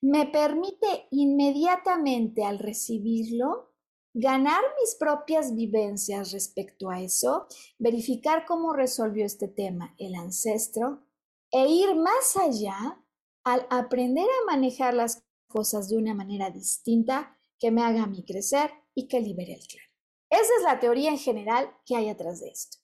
[0.01, 3.68] Me permite inmediatamente al recibirlo
[4.13, 11.05] ganar mis propias vivencias respecto a eso, verificar cómo resolvió este tema el ancestro
[11.51, 13.03] e ir más allá
[13.43, 18.23] al aprender a manejar las cosas de una manera distinta que me haga a mí
[18.23, 19.85] crecer y que libere el clan.
[20.29, 22.77] Esa es la teoría en general que hay atrás de esto.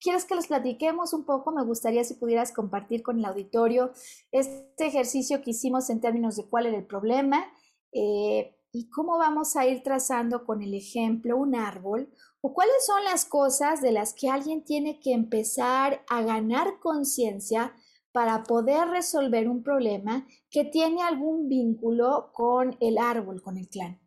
[0.00, 1.50] ¿Quieres que los platiquemos un poco?
[1.52, 3.92] Me gustaría si pudieras compartir con el auditorio
[4.30, 7.44] este ejercicio que hicimos en términos de cuál era el problema,
[7.92, 12.12] eh, y cómo vamos a ir trazando con el ejemplo un árbol
[12.42, 17.74] o cuáles son las cosas de las que alguien tiene que empezar a ganar conciencia
[18.12, 23.98] para poder resolver un problema que tiene algún vínculo con el árbol, con el clan.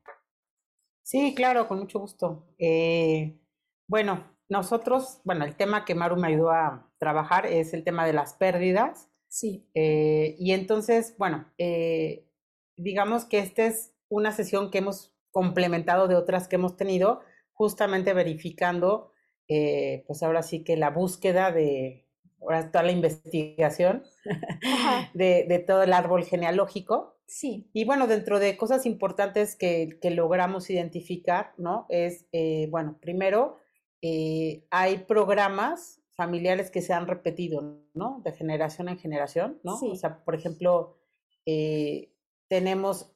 [1.01, 2.53] Sí, claro, con mucho gusto.
[2.60, 3.39] Eh,
[3.88, 8.13] bueno, nosotros, bueno, el tema que Maru me ayudó a trabajar es el tema de
[8.13, 9.10] las pérdidas.
[9.27, 9.67] Sí.
[9.73, 12.29] Eh, y entonces, bueno, eh,
[12.77, 17.22] digamos que esta es una sesión que hemos complementado de otras que hemos tenido,
[17.54, 19.13] justamente verificando,
[19.48, 22.10] pues ahora sí que la búsqueda de,
[22.41, 24.04] ahora toda la investigación
[25.13, 27.17] de, de, todo el árbol genealógico.
[27.26, 27.69] Sí.
[27.74, 31.86] Y bueno, dentro de cosas importantes que, que logramos identificar, ¿no?
[31.89, 33.58] Es, eh, bueno, primero,
[34.02, 38.22] eh, hay programas familiares que se han repetido, ¿no?
[38.24, 39.78] De generación en generación, ¿no?
[39.78, 39.89] Sí.
[39.91, 40.98] O sea, por ejemplo,
[41.45, 42.12] eh,
[42.48, 43.12] tenemos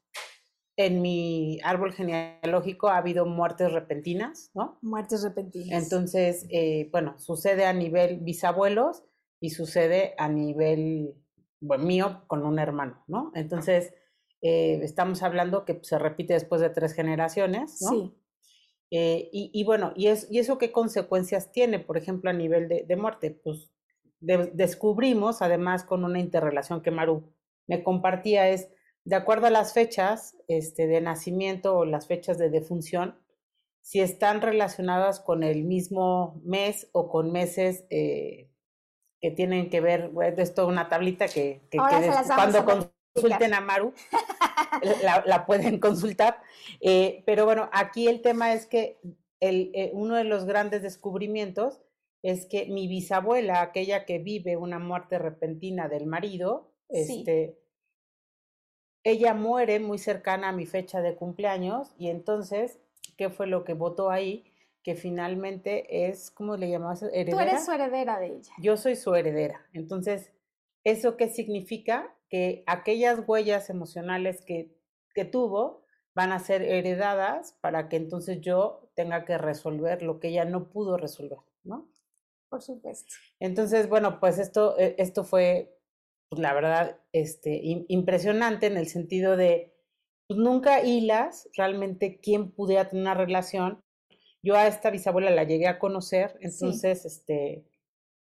[0.76, 4.80] en mi árbol genealógico ha habido muertes repentinas, ¿no?
[4.82, 5.84] Muertes repentinas.
[5.84, 9.04] Entonces, eh, bueno, sucede a nivel bisabuelos
[9.40, 11.14] y sucede a nivel
[11.60, 13.32] bueno, mío con un hermano, ¿no?
[13.36, 13.94] Entonces,
[14.42, 17.90] eh, estamos hablando que se repite después de tres generaciones, ¿no?
[17.90, 18.14] Sí.
[18.92, 22.68] Eh, y, y, bueno, ¿y, es, ¿y eso qué consecuencias tiene, por ejemplo, a nivel
[22.68, 23.32] de, de muerte?
[23.32, 23.72] Pues
[24.20, 27.34] de, descubrimos, además, con una interrelación que Maru
[27.68, 28.70] me compartía, es
[29.06, 33.20] de acuerdo a las fechas este, de nacimiento o las fechas de defunción,
[33.82, 38.50] si están relacionadas con el mismo mes o con meses eh,
[39.20, 43.94] que tienen que ver, esto una tablita que, que, cuando a consulten a Maru
[45.04, 46.42] la, la pueden consultar.
[46.80, 49.00] Eh, pero bueno, aquí el tema es que
[49.42, 51.82] el, eh, uno de los grandes descubrimientos
[52.22, 57.20] es que mi bisabuela, aquella que vive una muerte repentina del marido, Sí.
[57.22, 57.63] este,
[59.04, 62.80] ella muere muy cercana a mi fecha de cumpleaños y entonces,
[63.18, 64.46] ¿qué fue lo que votó ahí?
[64.84, 67.02] Que finalmente es, ¿cómo le llamabas?
[67.02, 67.44] Tú ¿Heredera?
[67.44, 68.54] eres su heredera de ella.
[68.60, 69.66] Yo soy su heredera.
[69.74, 70.32] Entonces,
[70.84, 72.16] ¿eso qué significa?
[72.30, 74.76] Que aquellas huellas emocionales que,
[75.14, 75.84] que tuvo
[76.16, 80.70] van a ser heredadas para que entonces yo tenga que resolver lo que ella no
[80.70, 81.90] pudo resolver, ¿no?
[82.50, 83.14] Por supuesto.
[83.40, 85.73] Entonces, bueno, pues esto, eh, esto fue,
[86.34, 89.74] pues la verdad, este, im- impresionante en el sentido de,
[90.28, 93.84] pues nunca hilas realmente quién pudiera tener una relación.
[94.42, 97.66] Yo a esta bisabuela la llegué a conocer, entonces, este,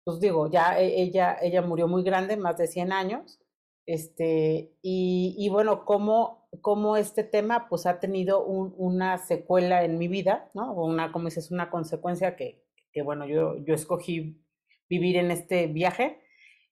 [0.05, 3.41] pues digo, ya e- ella, ella murió muy grande, más de 100 años,
[3.87, 9.99] este, y, y bueno, cómo, cómo este tema pues ha tenido un- una secuela en
[9.99, 10.73] mi vida, ¿no?
[10.73, 14.41] O una, como dices, una consecuencia que, que bueno, yo, yo escogí
[14.89, 16.21] vivir en este viaje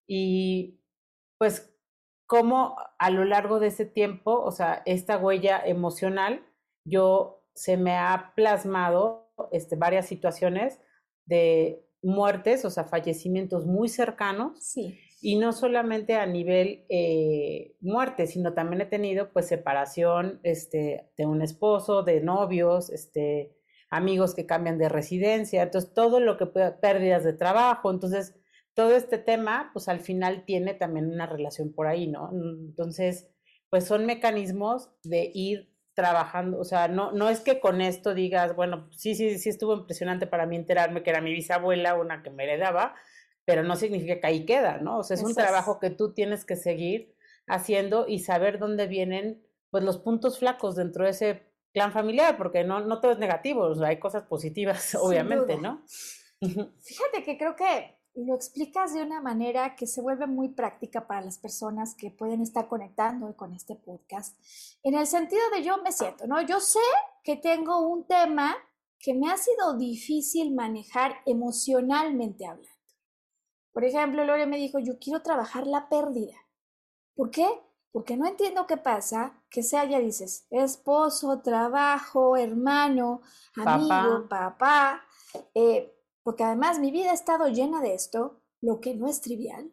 [0.07, 0.80] y
[1.41, 1.75] pues
[2.27, 6.45] cómo a lo largo de ese tiempo, o sea, esta huella emocional,
[6.85, 10.81] yo se me ha plasmado este, varias situaciones
[11.25, 15.01] de muertes, o sea, fallecimientos muy cercanos Sí.
[15.23, 21.25] y no solamente a nivel eh, muerte, sino también he tenido pues separación este, de
[21.27, 23.57] un esposo, de novios, este,
[23.89, 28.40] amigos que cambian de residencia, entonces todo lo que pueda, pérdidas de trabajo, entonces
[28.75, 32.31] todo este tema pues al final tiene también una relación por ahí, ¿no?
[32.33, 33.29] Entonces
[33.71, 38.57] pues son mecanismos de ir trabajando, o sea, no, no es que con esto digas,
[38.57, 42.31] bueno, sí, sí, sí estuvo impresionante para mí enterarme que era mi bisabuela, una que
[42.31, 42.95] me heredaba,
[43.45, 44.99] pero no significa que ahí queda, ¿no?
[44.99, 45.37] O sea, es un es.
[45.37, 47.15] trabajo que tú tienes que seguir
[47.47, 52.65] haciendo y saber dónde vienen pues los puntos flacos dentro de ese clan familiar, porque
[52.65, 55.63] no, no todo es negativo, o sea, hay cosas positivas, Sin obviamente, duda.
[55.63, 55.85] ¿no?
[56.81, 61.21] Fíjate que creo que lo explicas de una manera que se vuelve muy práctica para
[61.21, 64.37] las personas que pueden estar conectando hoy con este podcast,
[64.83, 66.41] en el sentido de yo me siento, ¿no?
[66.43, 66.81] Yo sé
[67.23, 68.57] que tengo un tema
[68.99, 72.69] que me ha sido difícil manejar emocionalmente hablando.
[73.73, 76.37] Por ejemplo, Lore me dijo, yo quiero trabajar la pérdida.
[77.15, 77.49] ¿Por qué?
[77.93, 83.23] Porque no entiendo qué pasa, que sea, ya dices, esposo, trabajo, hermano,
[83.57, 85.03] amigo, papá,
[85.55, 89.73] eh, porque además mi vida ha estado llena de esto, lo que no es trivial,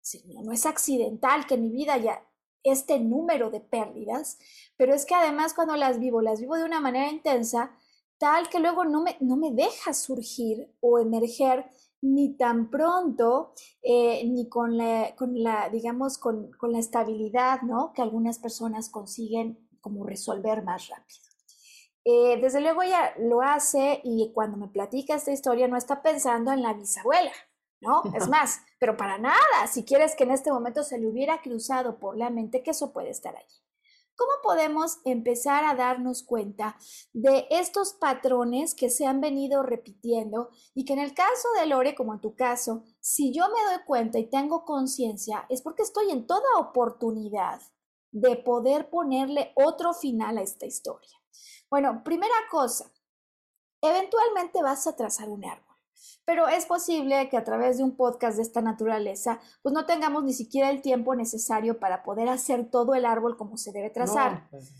[0.00, 2.22] sí, no, es accidental que mi vida haya
[2.62, 4.38] este número de pérdidas,
[4.76, 7.72] pero es que además cuando las vivo, las vivo de una manera intensa,
[8.18, 11.70] tal que luego no me, no me deja surgir o emerger
[12.02, 17.92] ni tan pronto, eh, ni con la, con la digamos, con, con la estabilidad, ¿no?
[17.94, 21.29] Que algunas personas consiguen como resolver más rápido.
[22.12, 26.50] Eh, desde luego ella lo hace y cuando me platica esta historia no está pensando
[26.50, 27.30] en la bisabuela,
[27.80, 28.02] ¿no?
[28.16, 32.00] Es más, pero para nada, si quieres que en este momento se le hubiera cruzado
[32.00, 33.62] por la mente que eso puede estar allí.
[34.16, 36.76] ¿Cómo podemos empezar a darnos cuenta
[37.12, 41.94] de estos patrones que se han venido repitiendo y que en el caso de Lore,
[41.94, 46.10] como en tu caso, si yo me doy cuenta y tengo conciencia, es porque estoy
[46.10, 47.60] en toda oportunidad
[48.10, 51.19] de poder ponerle otro final a esta historia?
[51.70, 52.90] Bueno, primera cosa,
[53.80, 55.70] eventualmente vas a trazar un árbol
[56.24, 60.22] pero es posible que a través de un podcast de esta naturaleza, pues no tengamos
[60.22, 64.46] ni siquiera el tiempo necesario para poder hacer todo el árbol como se debe trazar.
[64.50, 64.72] Pues,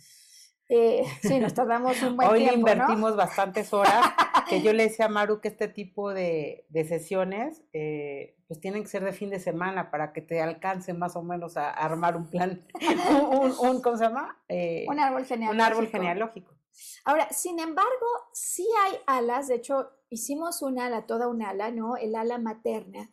[0.68, 2.54] eh, sí, nos tardamos un buen Hoy tiempo.
[2.54, 4.12] Hoy invertimos bastantes horas,
[4.48, 8.88] que yo le decía a Maru que este tipo de, sesiones, eh, pues tienen que
[8.88, 12.30] ser de fin de semana para que te alcance más o menos a, armar un
[12.30, 12.64] plan,
[13.60, 14.38] un, ¿cómo se llama?
[14.48, 15.54] Eh, un árbol genealógico.
[15.54, 16.59] Un árbol genealógico.
[17.04, 21.96] Ahora, sin embargo, sí hay alas, de hecho, hicimos un ala, toda un ala, ¿no?
[21.96, 23.10] El ala materna,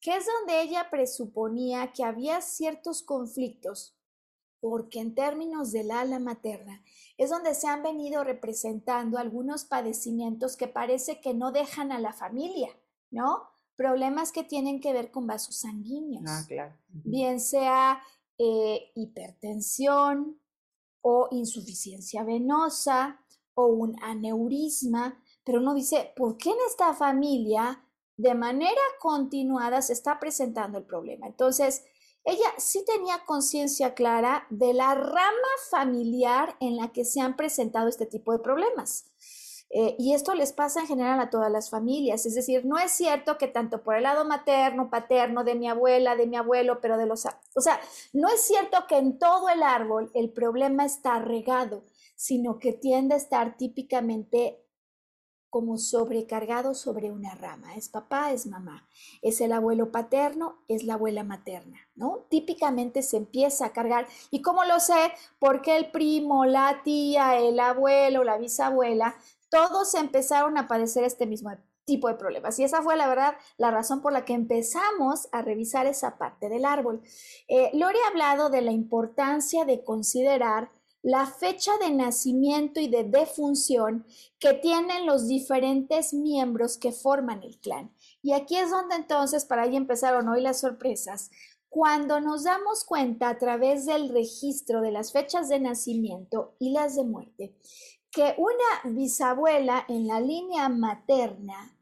[0.00, 3.96] que es donde ella presuponía que había ciertos conflictos,
[4.60, 6.82] porque en términos del ala materna
[7.16, 12.12] es donde se han venido representando algunos padecimientos que parece que no dejan a la
[12.12, 12.70] familia,
[13.10, 13.48] ¿no?
[13.76, 16.24] Problemas que tienen que ver con vasos sanguíneos.
[16.26, 16.74] Ah, claro.
[16.88, 18.02] Bien sea
[18.36, 20.39] eh, hipertensión
[21.02, 23.20] o insuficiencia venosa
[23.54, 27.84] o un aneurisma, pero uno dice, ¿por qué en esta familia
[28.16, 31.26] de manera continuada se está presentando el problema?
[31.26, 31.84] Entonces,
[32.24, 37.88] ella sí tenía conciencia clara de la rama familiar en la que se han presentado
[37.88, 39.06] este tipo de problemas.
[39.72, 42.26] Eh, y esto les pasa en general a todas las familias.
[42.26, 46.16] Es decir, no es cierto que tanto por el lado materno, paterno, de mi abuela,
[46.16, 47.24] de mi abuelo, pero de los...
[47.54, 47.80] O sea,
[48.12, 51.84] no es cierto que en todo el árbol el problema está regado,
[52.16, 54.60] sino que tiende a estar típicamente
[55.50, 57.74] como sobrecargado sobre una rama.
[57.74, 58.88] Es papá, es mamá.
[59.20, 62.26] Es el abuelo paterno, es la abuela materna, ¿no?
[62.30, 64.06] Típicamente se empieza a cargar.
[64.30, 65.12] ¿Y cómo lo sé?
[65.40, 69.16] Porque el primo, la tía, el abuelo, la bisabuela,
[69.50, 71.50] todos empezaron a padecer este mismo
[71.84, 72.58] tipo de problemas.
[72.58, 76.48] Y esa fue la verdad la razón por la que empezamos a revisar esa parte
[76.48, 77.02] del árbol.
[77.48, 80.70] Eh, ha hablado de la importancia de considerar
[81.02, 84.04] la fecha de nacimiento y de defunción
[84.38, 87.90] que tienen los diferentes miembros que forman el clan.
[88.22, 91.30] Y aquí es donde entonces, para ahí empezaron hoy las sorpresas,
[91.70, 96.96] cuando nos damos cuenta a través del registro de las fechas de nacimiento y las
[96.96, 97.54] de muerte,
[98.10, 101.76] que una bisabuela en la línea materna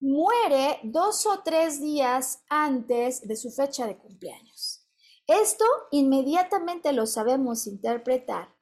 [0.00, 4.86] muere dos o tres días antes de su fecha de cumpleaños.
[5.26, 8.54] Esto inmediatamente lo sabemos interpretar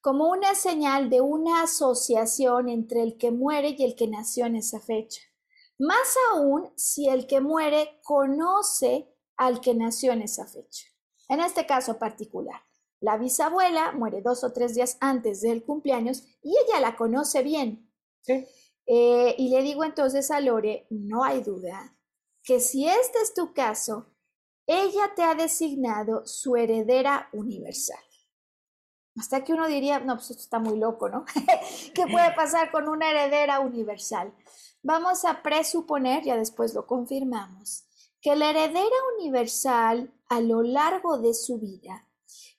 [0.00, 4.56] como una señal de una asociación entre el que muere y el que nació en
[4.56, 5.20] esa fecha.
[5.78, 10.86] Más aún si el que muere conoce al que nació en esa fecha.
[11.28, 12.60] En este caso particular,
[13.00, 17.90] la bisabuela muere dos o tres días antes del cumpleaños y ella la conoce bien.
[18.86, 21.96] Eh, y le digo entonces a Lore, no hay duda
[22.42, 24.06] que si este es tu caso,
[24.66, 27.98] ella te ha designado su heredera universal.
[29.16, 31.24] Hasta que uno diría, no, pues esto está muy loco, ¿no?
[31.94, 34.32] ¿Qué puede pasar con una heredera universal?
[34.82, 37.86] Vamos a presuponer, ya después lo confirmamos,
[38.20, 42.09] que la heredera universal a lo largo de su vida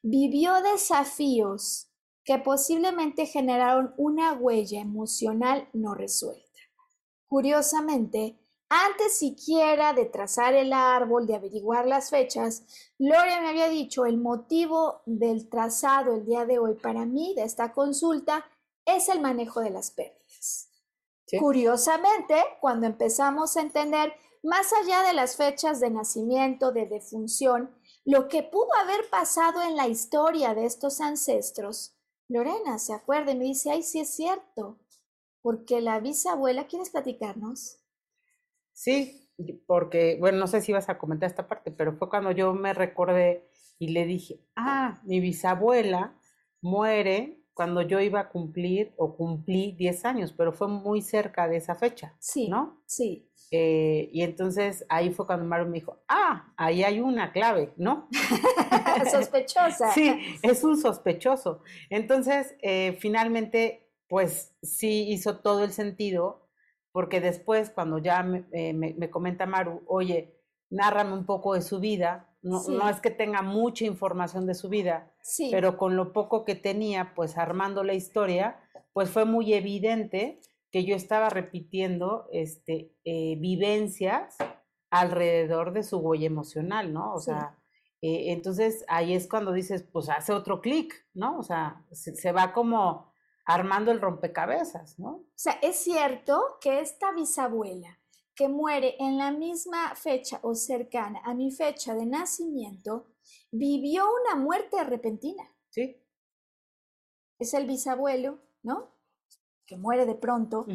[0.01, 1.87] vivió desafíos
[2.23, 6.59] que posiblemente generaron una huella emocional no resuelta.
[7.27, 8.37] Curiosamente,
[8.69, 12.63] antes siquiera de trazar el árbol, de averiguar las fechas,
[12.97, 17.43] Gloria me había dicho, el motivo del trazado el día de hoy para mí, de
[17.43, 18.45] esta consulta,
[18.85, 20.69] es el manejo de las pérdidas.
[21.39, 28.27] Curiosamente, cuando empezamos a entender más allá de las fechas de nacimiento, de defunción, lo
[28.27, 31.95] que pudo haber pasado en la historia de estos ancestros,
[32.27, 34.79] Lorena se acuerda y me dice, ay, sí es cierto,
[35.41, 37.79] porque la bisabuela, ¿quieres platicarnos?
[38.73, 39.29] Sí,
[39.67, 42.73] porque, bueno, no sé si ibas a comentar esta parte, pero fue cuando yo me
[42.73, 46.15] recordé y le dije, ah, mi bisabuela
[46.61, 51.57] muere cuando yo iba a cumplir o cumplí 10 años, pero fue muy cerca de
[51.57, 52.81] esa fecha, sí, ¿no?
[52.85, 53.27] Sí.
[53.51, 58.07] Eh, y entonces ahí fue cuando Maru me dijo, ah, ahí hay una clave, ¿no?
[59.11, 59.91] Sospechosa.
[59.91, 61.61] sí, es un sospechoso.
[61.89, 66.41] Entonces, eh, finalmente, pues sí hizo todo el sentido
[66.91, 70.37] porque después cuando ya eh, me, comenta Maru, oye,
[70.69, 74.69] nárrame un poco de su vida, no, no, es que tenga mucha información de su
[74.69, 75.11] vida,
[75.51, 78.59] pero con lo poco que tenía, pues armando la historia,
[78.93, 80.39] pues fue muy evidente
[80.71, 84.37] que yo estaba repitiendo este, eh, vivencias
[84.89, 87.13] alrededor de su huella emocional, ¿no?
[87.13, 87.57] O sea,
[88.03, 91.37] Eh, entonces ahí es cuando dices, pues hace otro clic, ¿no?
[91.37, 93.13] O sea, se, va como
[93.45, 95.09] armando el rompecabezas, ¿no?
[95.09, 97.99] O sea, es cierto que esta bisabuela
[98.41, 103.05] que muere en la misma fecha o cercana a mi fecha de nacimiento,
[103.51, 105.47] vivió una muerte repentina.
[105.69, 105.95] Sí.
[107.37, 108.87] Es el bisabuelo, ¿no?
[109.67, 110.65] Que muere de pronto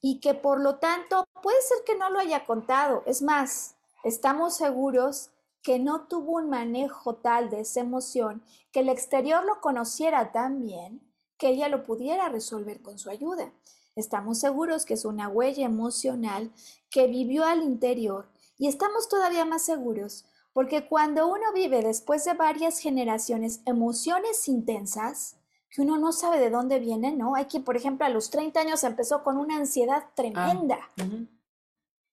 [0.00, 3.02] y que por lo tanto puede ser que no lo haya contado.
[3.04, 5.28] Es más, estamos seguros
[5.62, 8.42] que no tuvo un manejo tal de esa emoción,
[8.72, 11.02] que el exterior lo conociera tan bien
[11.36, 13.52] que ella lo pudiera resolver con su ayuda.
[13.96, 16.52] Estamos seguros que es una huella emocional
[16.90, 22.34] que vivió al interior y estamos todavía más seguros porque cuando uno vive después de
[22.34, 25.36] varias generaciones emociones intensas,
[25.70, 27.36] que uno no sabe de dónde vienen, ¿no?
[27.36, 30.78] Hay quien, por ejemplo, a los 30 años empezó con una ansiedad tremenda.
[30.98, 31.06] Ah,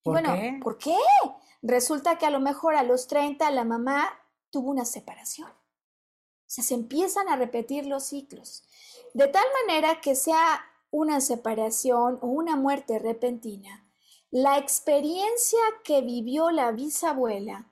[0.04, 0.96] bueno, ¿por qué?
[1.60, 4.08] Resulta que a lo mejor a los 30 la mamá
[4.50, 5.50] tuvo una separación.
[5.50, 8.62] O sea, se empiezan a repetir los ciclos.
[9.12, 13.84] De tal manera que sea una separación o una muerte repentina,
[14.30, 17.66] la experiencia que vivió la bisabuela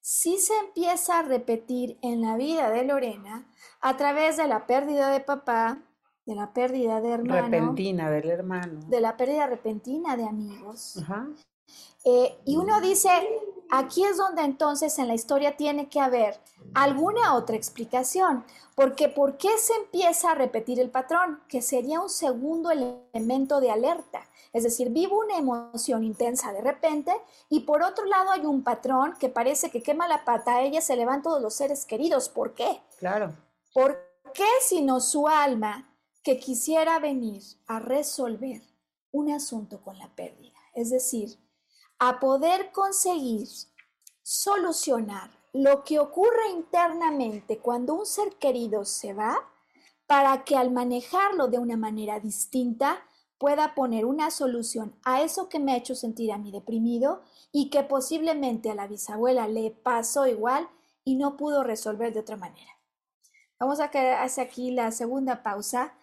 [0.00, 3.46] sí se empieza a repetir en la vida de Lorena
[3.80, 5.78] a través de la pérdida de papá,
[6.26, 7.42] de la pérdida de hermano.
[7.42, 8.80] Repentina del hermano.
[8.88, 10.98] De la pérdida repentina de amigos.
[12.04, 13.08] Eh, y uno dice,
[13.70, 16.40] aquí es donde entonces en la historia tiene que haber
[16.74, 18.44] alguna otra explicación,
[18.74, 21.40] porque ¿por qué se empieza a repetir el patrón?
[21.48, 24.26] Que sería un segundo elemento de alerta.
[24.52, 27.12] Es decir, vivo una emoción intensa de repente
[27.48, 30.82] y por otro lado hay un patrón que parece que quema la pata, a ella
[30.82, 32.28] se le van todos los seres queridos.
[32.28, 32.80] ¿Por qué?
[32.98, 33.34] Claro.
[33.72, 33.98] ¿Por
[34.34, 35.90] qué sino su alma
[36.22, 38.60] que quisiera venir a resolver
[39.10, 40.58] un asunto con la pérdida?
[40.74, 41.38] Es decir,
[42.04, 43.46] a poder conseguir
[44.24, 49.48] solucionar lo que ocurre internamente cuando un ser querido se va,
[50.08, 52.98] para que al manejarlo de una manera distinta
[53.38, 57.22] pueda poner una solución a eso que me ha hecho sentir a mí deprimido
[57.52, 60.68] y que posiblemente a la bisabuela le pasó igual
[61.04, 62.80] y no pudo resolver de otra manera.
[63.60, 65.94] Vamos a hacer aquí la segunda pausa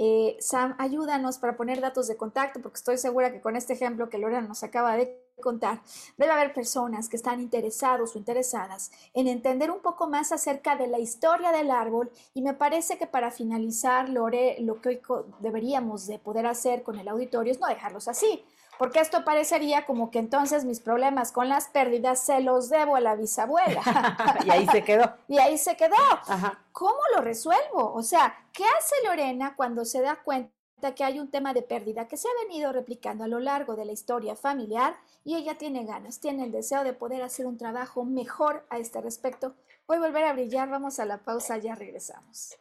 [0.00, 4.08] eh, Sam, ayúdanos para poner datos de contacto, porque estoy segura que con este ejemplo
[4.08, 5.80] que Lorena nos acaba de contar,
[6.16, 10.86] debe haber personas que están interesados o interesadas en entender un poco más acerca de
[10.86, 15.00] la historia del árbol y me parece que para finalizar, Lore, lo que hoy
[15.40, 18.44] deberíamos de poder hacer con el auditorio es no dejarlos así,
[18.78, 23.00] porque esto parecería como que entonces mis problemas con las pérdidas se los debo a
[23.00, 23.82] la bisabuela.
[24.46, 25.12] y ahí se quedó.
[25.28, 25.96] y ahí se quedó.
[26.72, 27.92] ¿Cómo lo resuelvo?
[27.92, 30.48] O sea, ¿qué hace Lorena cuando se da cuenta
[30.94, 33.84] que hay un tema de pérdida que se ha venido replicando a lo largo de
[33.84, 34.96] la historia familiar
[35.28, 39.02] y ella tiene ganas, tiene el deseo de poder hacer un trabajo mejor a este
[39.02, 39.54] respecto?
[39.86, 42.56] Voy a volver a brillar, vamos a la pausa, ya regresamos.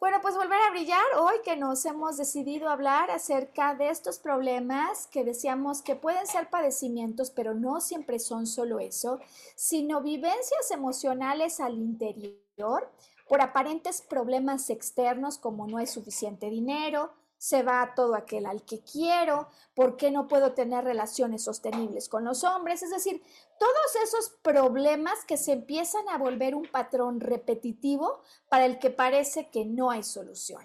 [0.00, 5.06] Bueno, pues volver a brillar hoy que nos hemos decidido hablar acerca de estos problemas
[5.06, 9.20] que decíamos que pueden ser padecimientos, pero no siempre son solo eso,
[9.54, 12.90] sino vivencias emocionales al interior
[13.28, 18.80] por aparentes problemas externos como no hay suficiente dinero, se va todo aquel al que
[18.80, 23.22] quiero, por qué no puedo tener relaciones sostenibles con los hombres, es decir,
[23.58, 29.48] todos esos problemas que se empiezan a volver un patrón repetitivo para el que parece
[29.50, 30.62] que no hay solución.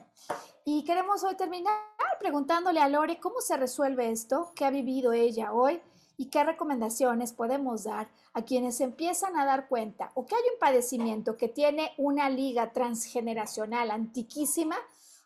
[0.64, 1.74] Y queremos hoy terminar
[2.20, 5.82] preguntándole a Lore cómo se resuelve esto, qué ha vivido ella hoy
[6.18, 10.60] y qué recomendaciones podemos dar a quienes empiezan a dar cuenta o que hay un
[10.60, 14.76] padecimiento que tiene una liga transgeneracional antiquísima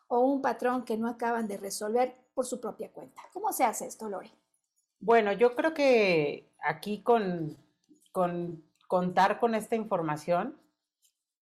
[0.08, 3.22] o un patrón que no acaban de resolver por su propia cuenta.
[3.34, 4.32] ¿Cómo se hace esto, Lore?
[5.00, 7.58] Bueno, yo creo que aquí con,
[8.88, 10.60] contar con esta información,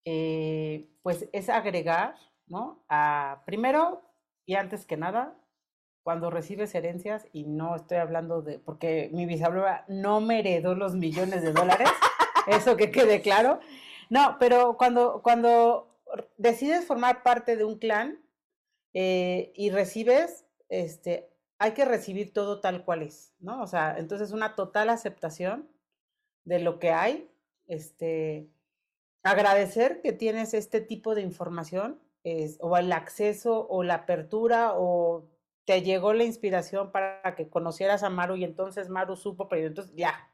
[0.04, 2.84] eh, pues es agregar, ¿no?
[2.88, 4.02] A, primero
[4.46, 5.36] y antes que nada,
[6.02, 10.94] cuando recibes herencias, y no estoy hablando de, porque mi bisabuela no me heredó los
[10.94, 11.88] millones de dólares,
[12.46, 13.60] eso que quede claro.
[14.10, 15.98] No, pero cuando, cuando
[16.36, 18.18] decides formar parte de un clan,
[18.94, 23.62] eh, y recibes, este, hay que recibir todo tal cual es, ¿no?
[23.62, 25.68] O sea, entonces una total aceptación
[26.44, 27.30] de lo que hay,
[27.66, 28.48] este,
[29.22, 35.28] agradecer que tienes este tipo de información, es, o el acceso, o la apertura, o
[35.64, 39.94] te llegó la inspiración para que conocieras a Maru y entonces Maru supo, pero entonces
[39.96, 40.30] ya,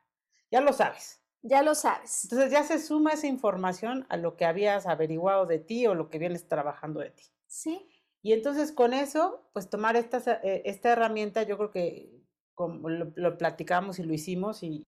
[0.50, 1.20] ya lo sabes.
[1.42, 2.24] Ya lo sabes.
[2.24, 6.11] Entonces ya se suma esa información a lo que habías averiguado de ti o lo
[6.11, 7.24] que vienes trabajando de ti.
[7.46, 7.88] Sí.
[8.22, 12.20] Y entonces con eso, pues tomar esta, eh, esta herramienta, yo creo que
[12.54, 14.86] como lo, platicamos y lo hicimos y,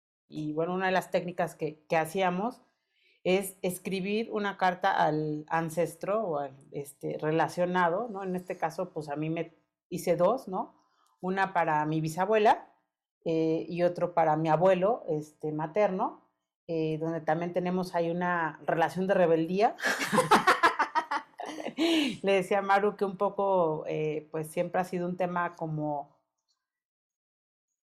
[0.53, 2.61] bueno, una de las técnicas que, que hacíamos
[3.25, 8.23] es escribir una carta al ancestro o al este, relacionado, ¿no?
[8.25, 9.57] En este caso, pues a mí me
[9.89, 10.75] hice dos, ¿no?
[11.21, 12.69] Una para mi bisabuela
[13.25, 16.29] eh, y otro para mi abuelo este, materno,
[16.67, 19.77] eh, donde también tenemos ahí una relación de rebeldía.
[22.23, 26.13] Le decía a Maru que un poco, eh, pues siempre ha sido un tema como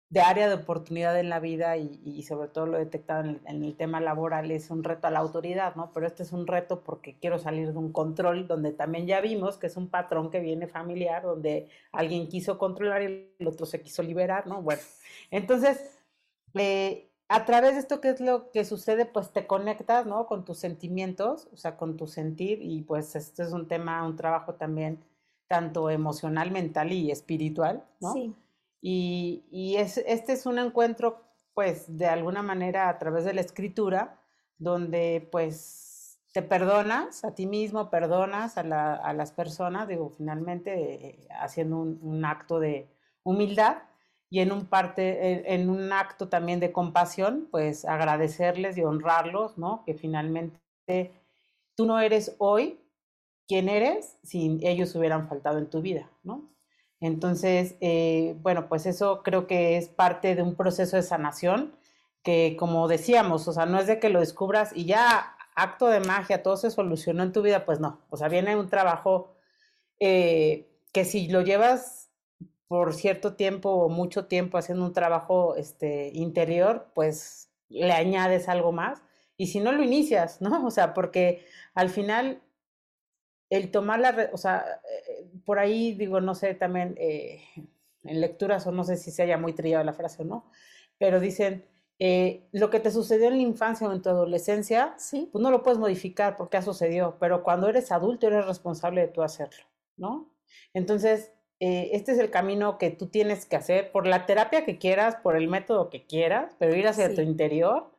[0.10, 4.02] de área de oportunidad en la vida y, sobre todo lo detectado en el, tema
[4.02, 5.92] laboral es un reto a la autoridad, ¿no?
[5.94, 9.58] Pero este es un reto porque quiero salir de un control donde también ya vimos
[9.58, 13.82] que es un patrón que viene familiar, donde alguien quiso controlar y el otro se
[13.82, 14.64] quiso liberar, ¿no?
[14.64, 14.82] Bueno,
[15.30, 16.00] entonces,
[16.56, 19.06] eh, a través de esto, ¿qué es lo que sucede?
[19.06, 20.26] Pues te conectas, ¿no?
[20.26, 24.16] Con tus sentimientos, o sea, con tu sentir y pues este es un tema, un
[24.16, 25.00] trabajo también
[25.48, 28.14] tanto emocional, mental y espiritual, ¿no?
[28.14, 28.36] Sí.
[28.82, 31.22] Y, y es, este es un encuentro,
[31.54, 34.18] pues, de alguna manera a través de la escritura,
[34.58, 41.08] donde pues te perdonas a ti mismo, perdonas a, la, a las personas, digo, finalmente
[41.08, 42.88] eh, haciendo un, un acto de
[43.24, 43.78] humildad
[44.30, 49.84] y en un parte, en un acto también de compasión, pues agradecerles y honrarlos, ¿no?
[49.86, 50.60] Que finalmente
[51.76, 52.80] tú no eres hoy
[53.48, 56.48] quien eres si ellos hubieran faltado en tu vida, ¿no?
[57.02, 61.74] Entonces, eh, bueno, pues eso creo que es parte de un proceso de sanación
[62.24, 66.02] que, como decíamos, o sea, no es de que lo descubras y ya acto de
[66.02, 69.34] magia, todo se solucionó en tu vida, pues no, o sea, viene un trabajo
[70.00, 72.09] eh, que si lo llevas
[72.70, 78.72] por cierto tiempo o mucho tiempo haciendo un trabajo este, interior, pues le añades algo
[78.72, 79.02] más.
[79.38, 80.66] Y si no lo inicias, ¿no?
[80.66, 82.42] O sea, porque al final
[83.50, 87.42] el tomar la, o sea, eh, por ahí digo, no sé, también eh,
[88.04, 90.52] en lecturas o no sé si se haya muy trillado la frase o no,
[91.00, 91.66] pero dicen,
[91.98, 95.28] eh, lo que te sucedió en la infancia o en tu adolescencia, ¿Sí?
[95.32, 99.08] pues no lo puedes modificar porque ha sucedido, pero cuando eres adulto eres responsable de
[99.08, 99.66] tú hacerlo,
[99.98, 100.32] ¿no?
[100.76, 104.78] Entonces, eh, este es el camino que tú tienes que hacer por la terapia que
[104.78, 107.92] quieras, por el método que quieras, pero ir hacia tu interior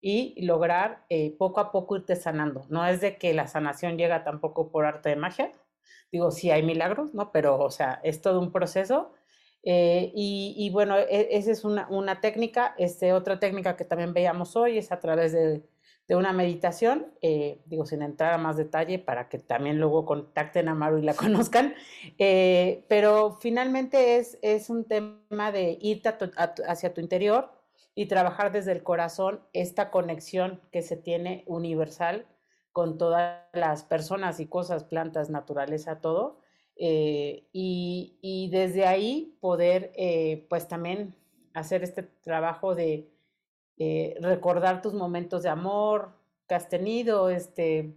[0.00, 2.64] y lograr eh, poco a poco irte sanando.
[2.70, 5.52] No es de que la sanación llega tampoco por arte de magia.
[6.12, 7.32] Digo, sí hay milagros, ¿no?
[7.32, 9.12] Pero, o sea, es todo un proceso.
[9.64, 12.74] Eh, y, y, bueno, e, esa es una, una técnica.
[12.78, 15.62] Este, otra técnica que también veíamos hoy es a través de
[16.08, 20.68] de una meditación, eh, digo sin entrar a más detalle para que también luego contacten
[20.68, 21.74] a Maru y la conozcan,
[22.16, 26.08] eh, pero finalmente es, es un tema de irte
[26.66, 27.52] hacia tu interior
[27.94, 32.26] y trabajar desde el corazón esta conexión que se tiene universal
[32.72, 36.40] con todas las personas y cosas, plantas, naturaleza, todo.
[36.76, 39.92] Eh, y, y, desde ahí poder
[40.48, 41.16] pues también
[41.54, 43.10] hacer este trabajo de
[43.78, 46.16] eh, recordar tus momentos de amor
[46.48, 47.94] que has tenido, este,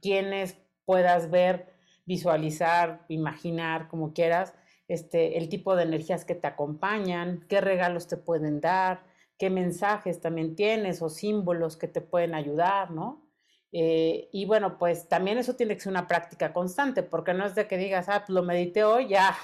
[0.00, 1.74] quienes puedas ver,
[2.04, 4.54] visualizar, imaginar, como quieras,
[4.88, 9.04] este, el tipo de energías que te acompañan, qué regalos te pueden dar,
[9.38, 13.24] qué mensajes también tienes o símbolos que te pueden ayudar, ¿no?
[13.72, 17.54] Eh, y bueno, pues también eso tiene que ser una práctica constante, porque no es
[17.56, 19.36] de que digas, ah, pues lo medité hoy, ya,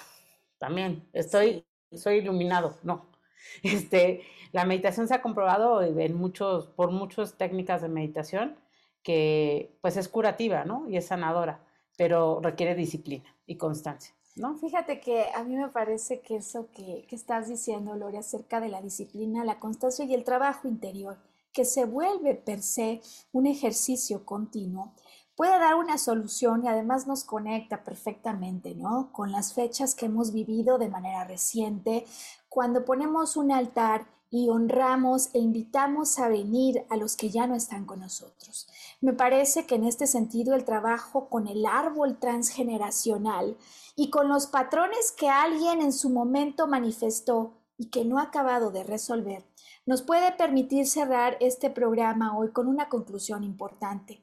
[0.59, 3.10] también, estoy, soy iluminado, no.
[3.63, 4.23] Este,
[4.53, 8.57] la meditación se ha comprobado en muchos, por muchas técnicas de meditación
[9.03, 10.89] que pues es curativa, ¿no?
[10.89, 11.65] Y es sanadora,
[11.97, 14.15] pero requiere disciplina y constancia.
[14.37, 14.57] ¿No?
[14.57, 18.69] Fíjate que a mí me parece que eso que, que estás diciendo, Lore, acerca de
[18.69, 21.19] la disciplina, la constancia y el trabajo interior,
[21.53, 23.01] que se vuelve per se
[23.33, 24.95] un ejercicio continuo,
[25.41, 29.11] puede dar una solución y además nos conecta perfectamente, ¿no?
[29.11, 32.05] Con las fechas que hemos vivido de manera reciente,
[32.51, 37.55] cuando ponemos un altar y honramos e invitamos a venir a los que ya no
[37.55, 38.69] están con nosotros.
[39.01, 43.57] Me parece que en este sentido el trabajo con el árbol transgeneracional
[43.95, 48.73] y con los patrones que alguien en su momento manifestó y que no ha acabado
[48.73, 49.45] de resolver,
[49.87, 54.23] nos puede permitir cerrar este programa hoy con una conclusión importante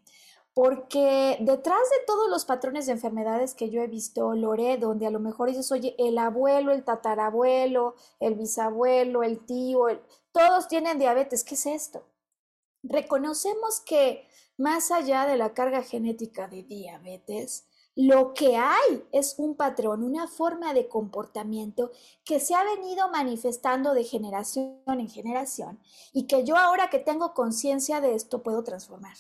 [0.58, 5.12] porque detrás de todos los patrones de enfermedades que yo he visto, Lore, donde a
[5.12, 9.86] lo mejor dices, oye, el abuelo, el tatarabuelo, el bisabuelo, el tío,
[10.32, 12.08] todos tienen diabetes, ¿qué es esto?
[12.82, 14.28] Reconocemos que
[14.58, 20.28] más allá de la carga genética de diabetes, lo que hay es un patrón, una
[20.28, 21.92] forma de comportamiento
[22.26, 25.80] que se ha venido manifestando de generación en generación
[26.14, 29.18] y que yo ahora que tengo conciencia de esto puedo transformar.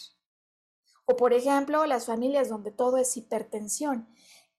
[1.09, 4.07] O por ejemplo, las familias donde todo es hipertensión.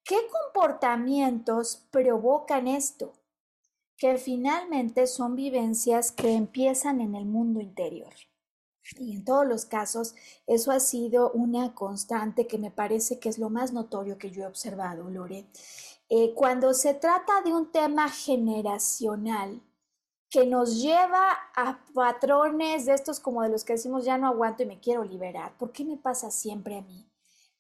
[0.03, 3.12] ¿Qué comportamientos provocan esto?
[3.99, 8.14] Que finalmente son vivencias que empiezan en el mundo interior.
[8.96, 10.14] Y en todos los casos,
[10.46, 14.44] eso ha sido una constante que me parece que es lo más notorio que yo
[14.44, 15.44] he observado, Lore.
[16.09, 19.61] Eh, cuando se trata de un tema generacional
[20.31, 24.62] que nos lleva a patrones de estos como de los que decimos ya no aguanto
[24.62, 27.11] y me quiero liberar, ¿por qué me pasa siempre a mí?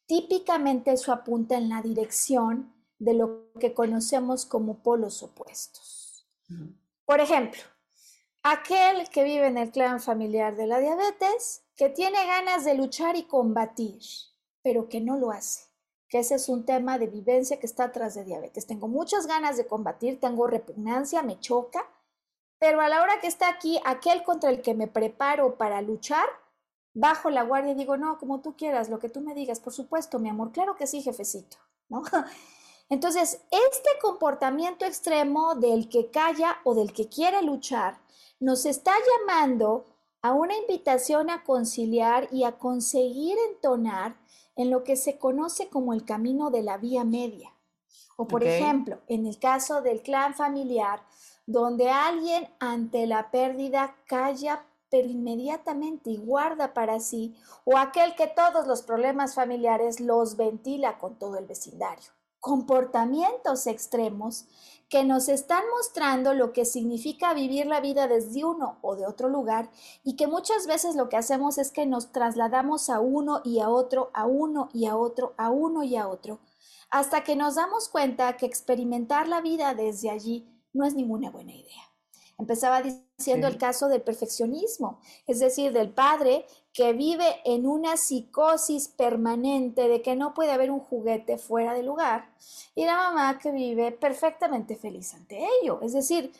[0.06, 6.26] Típicamente eso apunta en la dirección de lo que conocemos como polos opuestos.
[7.04, 7.60] Por ejemplo,
[8.42, 13.16] aquel que vive en el clan familiar de la diabetes, que tiene ganas de luchar
[13.16, 14.00] y combatir,
[14.62, 15.66] pero que no lo hace,
[16.08, 18.66] que ese es un tema de vivencia que está atrás de diabetes.
[18.66, 21.84] Tengo muchas ganas de combatir, tengo repugnancia, me choca,
[22.58, 26.26] pero a la hora que está aquí, aquel contra el que me preparo para luchar,
[26.94, 29.72] bajo la guardia y digo, no, como tú quieras, lo que tú me digas, por
[29.72, 31.56] supuesto, mi amor, claro que sí, jefecito,
[31.88, 32.02] ¿no?
[32.90, 37.98] Entonces, este comportamiento extremo del que calla o del que quiere luchar
[38.40, 39.84] nos está llamando
[40.22, 44.16] a una invitación a conciliar y a conseguir entonar
[44.56, 47.52] en lo que se conoce como el camino de la vía media.
[48.16, 51.02] O por ejemplo, en el caso del clan familiar,
[51.48, 58.26] donde alguien ante la pérdida calla pero inmediatamente y guarda para sí, o aquel que
[58.26, 62.10] todos los problemas familiares los ventila con todo el vecindario.
[62.40, 64.46] Comportamientos extremos
[64.90, 69.28] que nos están mostrando lo que significa vivir la vida desde uno o de otro
[69.30, 69.70] lugar
[70.04, 73.70] y que muchas veces lo que hacemos es que nos trasladamos a uno y a
[73.70, 76.40] otro, a uno y a otro, a uno y a otro,
[76.90, 81.52] hasta que nos damos cuenta que experimentar la vida desde allí no es ninguna buena
[81.52, 81.82] idea.
[82.38, 88.86] Empezaba diciendo el caso del perfeccionismo, es decir, del padre que vive en una psicosis
[88.86, 92.30] permanente de que no puede haber un juguete fuera de lugar
[92.76, 95.80] y la mamá que vive perfectamente feliz ante ello.
[95.82, 96.32] Es decir,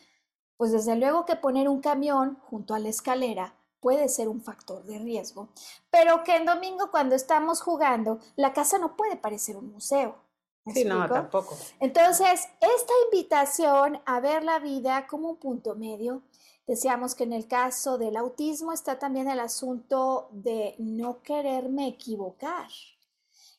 [0.57, 4.85] pues desde luego que poner un camión junto a la escalera puede ser un factor
[4.85, 5.49] de riesgo,
[5.91, 10.28] pero que en domingo cuando estamos jugando, la casa no puede parecer un museo.
[10.73, 11.57] Sí, no, tampoco.
[11.81, 16.23] Entonces, esta invitación a ver la vida como un punto medio,
[16.67, 22.69] decíamos que en el caso del autismo está también el asunto de no quererme equivocar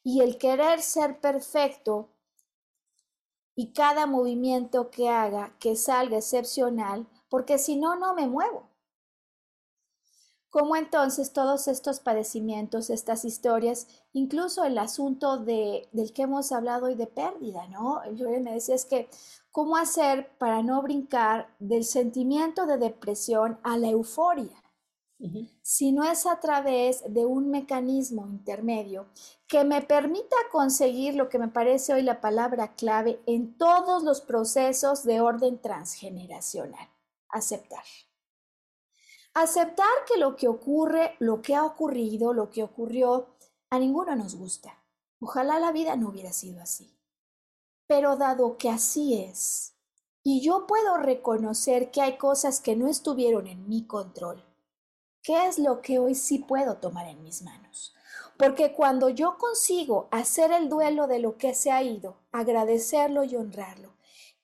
[0.04, 2.10] y el querer ser perfecto
[3.56, 8.69] y cada movimiento que haga que salga excepcional, porque si no, no me muevo.
[10.50, 16.88] ¿Cómo entonces todos estos padecimientos, estas historias, incluso el asunto de, del que hemos hablado
[16.88, 18.02] hoy de pérdida, ¿no?
[18.14, 19.10] Yo me decía es que,
[19.52, 24.64] ¿cómo hacer para no brincar del sentimiento de depresión a la euforia?
[25.62, 29.08] Si no es a través de un mecanismo intermedio
[29.48, 34.22] que me permita conseguir lo que me parece hoy la palabra clave en todos los
[34.22, 36.88] procesos de orden transgeneracional,
[37.28, 37.84] aceptar.
[39.42, 43.28] Aceptar que lo que ocurre, lo que ha ocurrido, lo que ocurrió,
[43.70, 44.84] a ninguno nos gusta.
[45.22, 46.94] Ojalá la vida no hubiera sido así.
[47.88, 49.76] Pero dado que así es,
[50.24, 54.44] y yo puedo reconocer que hay cosas que no estuvieron en mi control,
[55.24, 57.96] ¿qué es lo que hoy sí puedo tomar en mis manos?
[58.38, 63.38] Porque cuando yo consigo hacer el duelo de lo que se ha ido, agradecerlo y
[63.38, 63.94] honrarlo,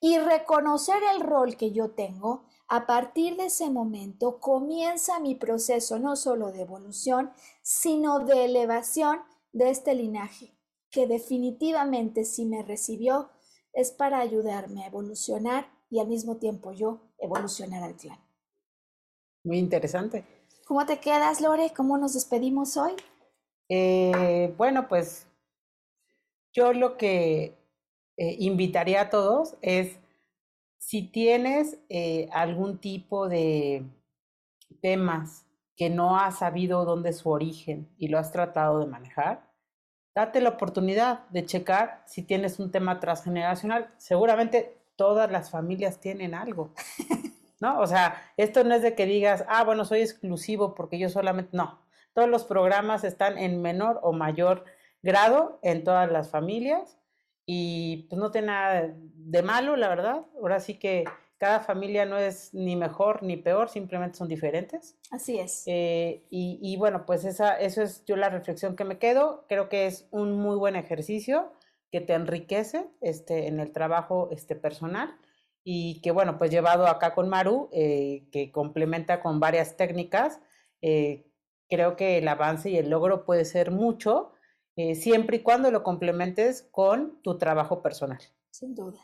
[0.00, 5.98] y reconocer el rol que yo tengo, a partir de ese momento comienza mi proceso
[5.98, 7.30] no solo de evolución,
[7.62, 9.20] sino de elevación
[9.52, 10.56] de este linaje,
[10.90, 13.30] que definitivamente si me recibió
[13.72, 18.18] es para ayudarme a evolucionar y al mismo tiempo yo evolucionar al clan.
[19.44, 20.24] Muy interesante.
[20.66, 21.72] ¿Cómo te quedas, Lore?
[21.76, 22.92] ¿Cómo nos despedimos hoy?
[23.68, 25.26] Eh, bueno, pues
[26.52, 27.56] yo lo que
[28.16, 29.98] eh, invitaría a todos es
[30.86, 33.84] si tienes eh, algún tipo de
[34.80, 39.50] temas que no has sabido dónde es su origen y lo has tratado de manejar,
[40.14, 43.92] date la oportunidad de checar si tienes un tema transgeneracional.
[43.96, 46.72] Seguramente todas las familias tienen algo,
[47.60, 47.80] ¿no?
[47.80, 51.56] O sea, esto no es de que digas, ah, bueno, soy exclusivo porque yo solamente,
[51.56, 51.80] no.
[52.12, 54.64] Todos los programas están en menor o mayor
[55.02, 56.96] grado en todas las familias
[57.46, 60.26] y pues no tiene nada de malo, la verdad.
[60.34, 61.04] Ahora sí que
[61.38, 64.98] cada familia no es ni mejor ni peor, simplemente son diferentes.
[65.10, 65.62] Así es.
[65.66, 69.44] Eh, y, bueno, pues esa, eso es yo la reflexión que me quedo.
[69.48, 71.52] Creo que es un muy buen ejercicio
[71.92, 75.16] que te enriquece este, en el trabajo este, personal
[75.62, 80.40] y que bueno, pues llevado acá con Maru, eh, que complementa con varias técnicas,
[80.80, 81.26] eh,
[81.68, 84.32] creo que el avance y el logro puede ser mucho
[84.76, 88.20] eh, siempre y cuando lo complementes con tu trabajo personal.
[88.50, 89.00] Sin duda.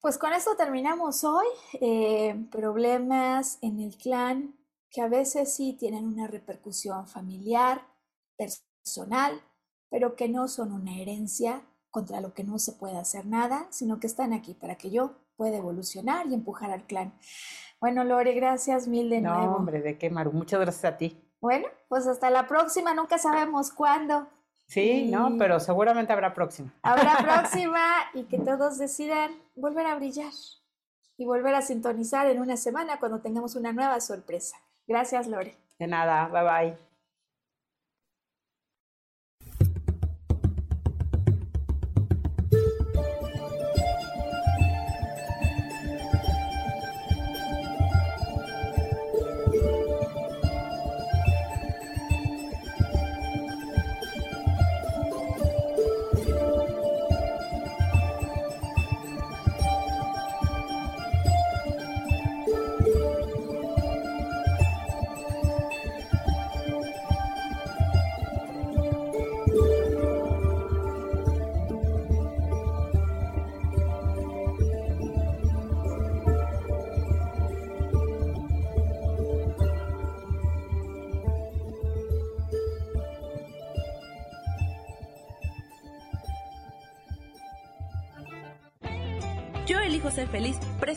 [0.00, 1.46] Pues con esto terminamos hoy.
[1.80, 4.54] Eh, problemas en el clan,
[4.90, 7.82] que a veces sí tienen una repercusión familiar,
[8.36, 9.40] personal,
[9.90, 14.00] pero que no son una herencia contra lo que no se puede hacer nada, sino
[14.00, 17.14] que están aquí para que yo pueda evolucionar y empujar al clan.
[17.80, 19.42] Bueno, Lore, gracias mil de nuevo.
[19.42, 20.32] No, hombre, ¿de qué, Maru?
[20.32, 21.22] Muchas gracias a ti.
[21.40, 24.28] Bueno, pues hasta la próxima, nunca sabemos cuándo.
[24.66, 26.72] Sí, no, pero seguramente habrá próxima.
[26.82, 30.32] Habrá próxima y que todos decidan volver a brillar
[31.16, 34.56] y volver a sintonizar en una semana cuando tengamos una nueva sorpresa.
[34.86, 35.56] Gracias, Lore.
[35.78, 36.85] De nada, bye bye.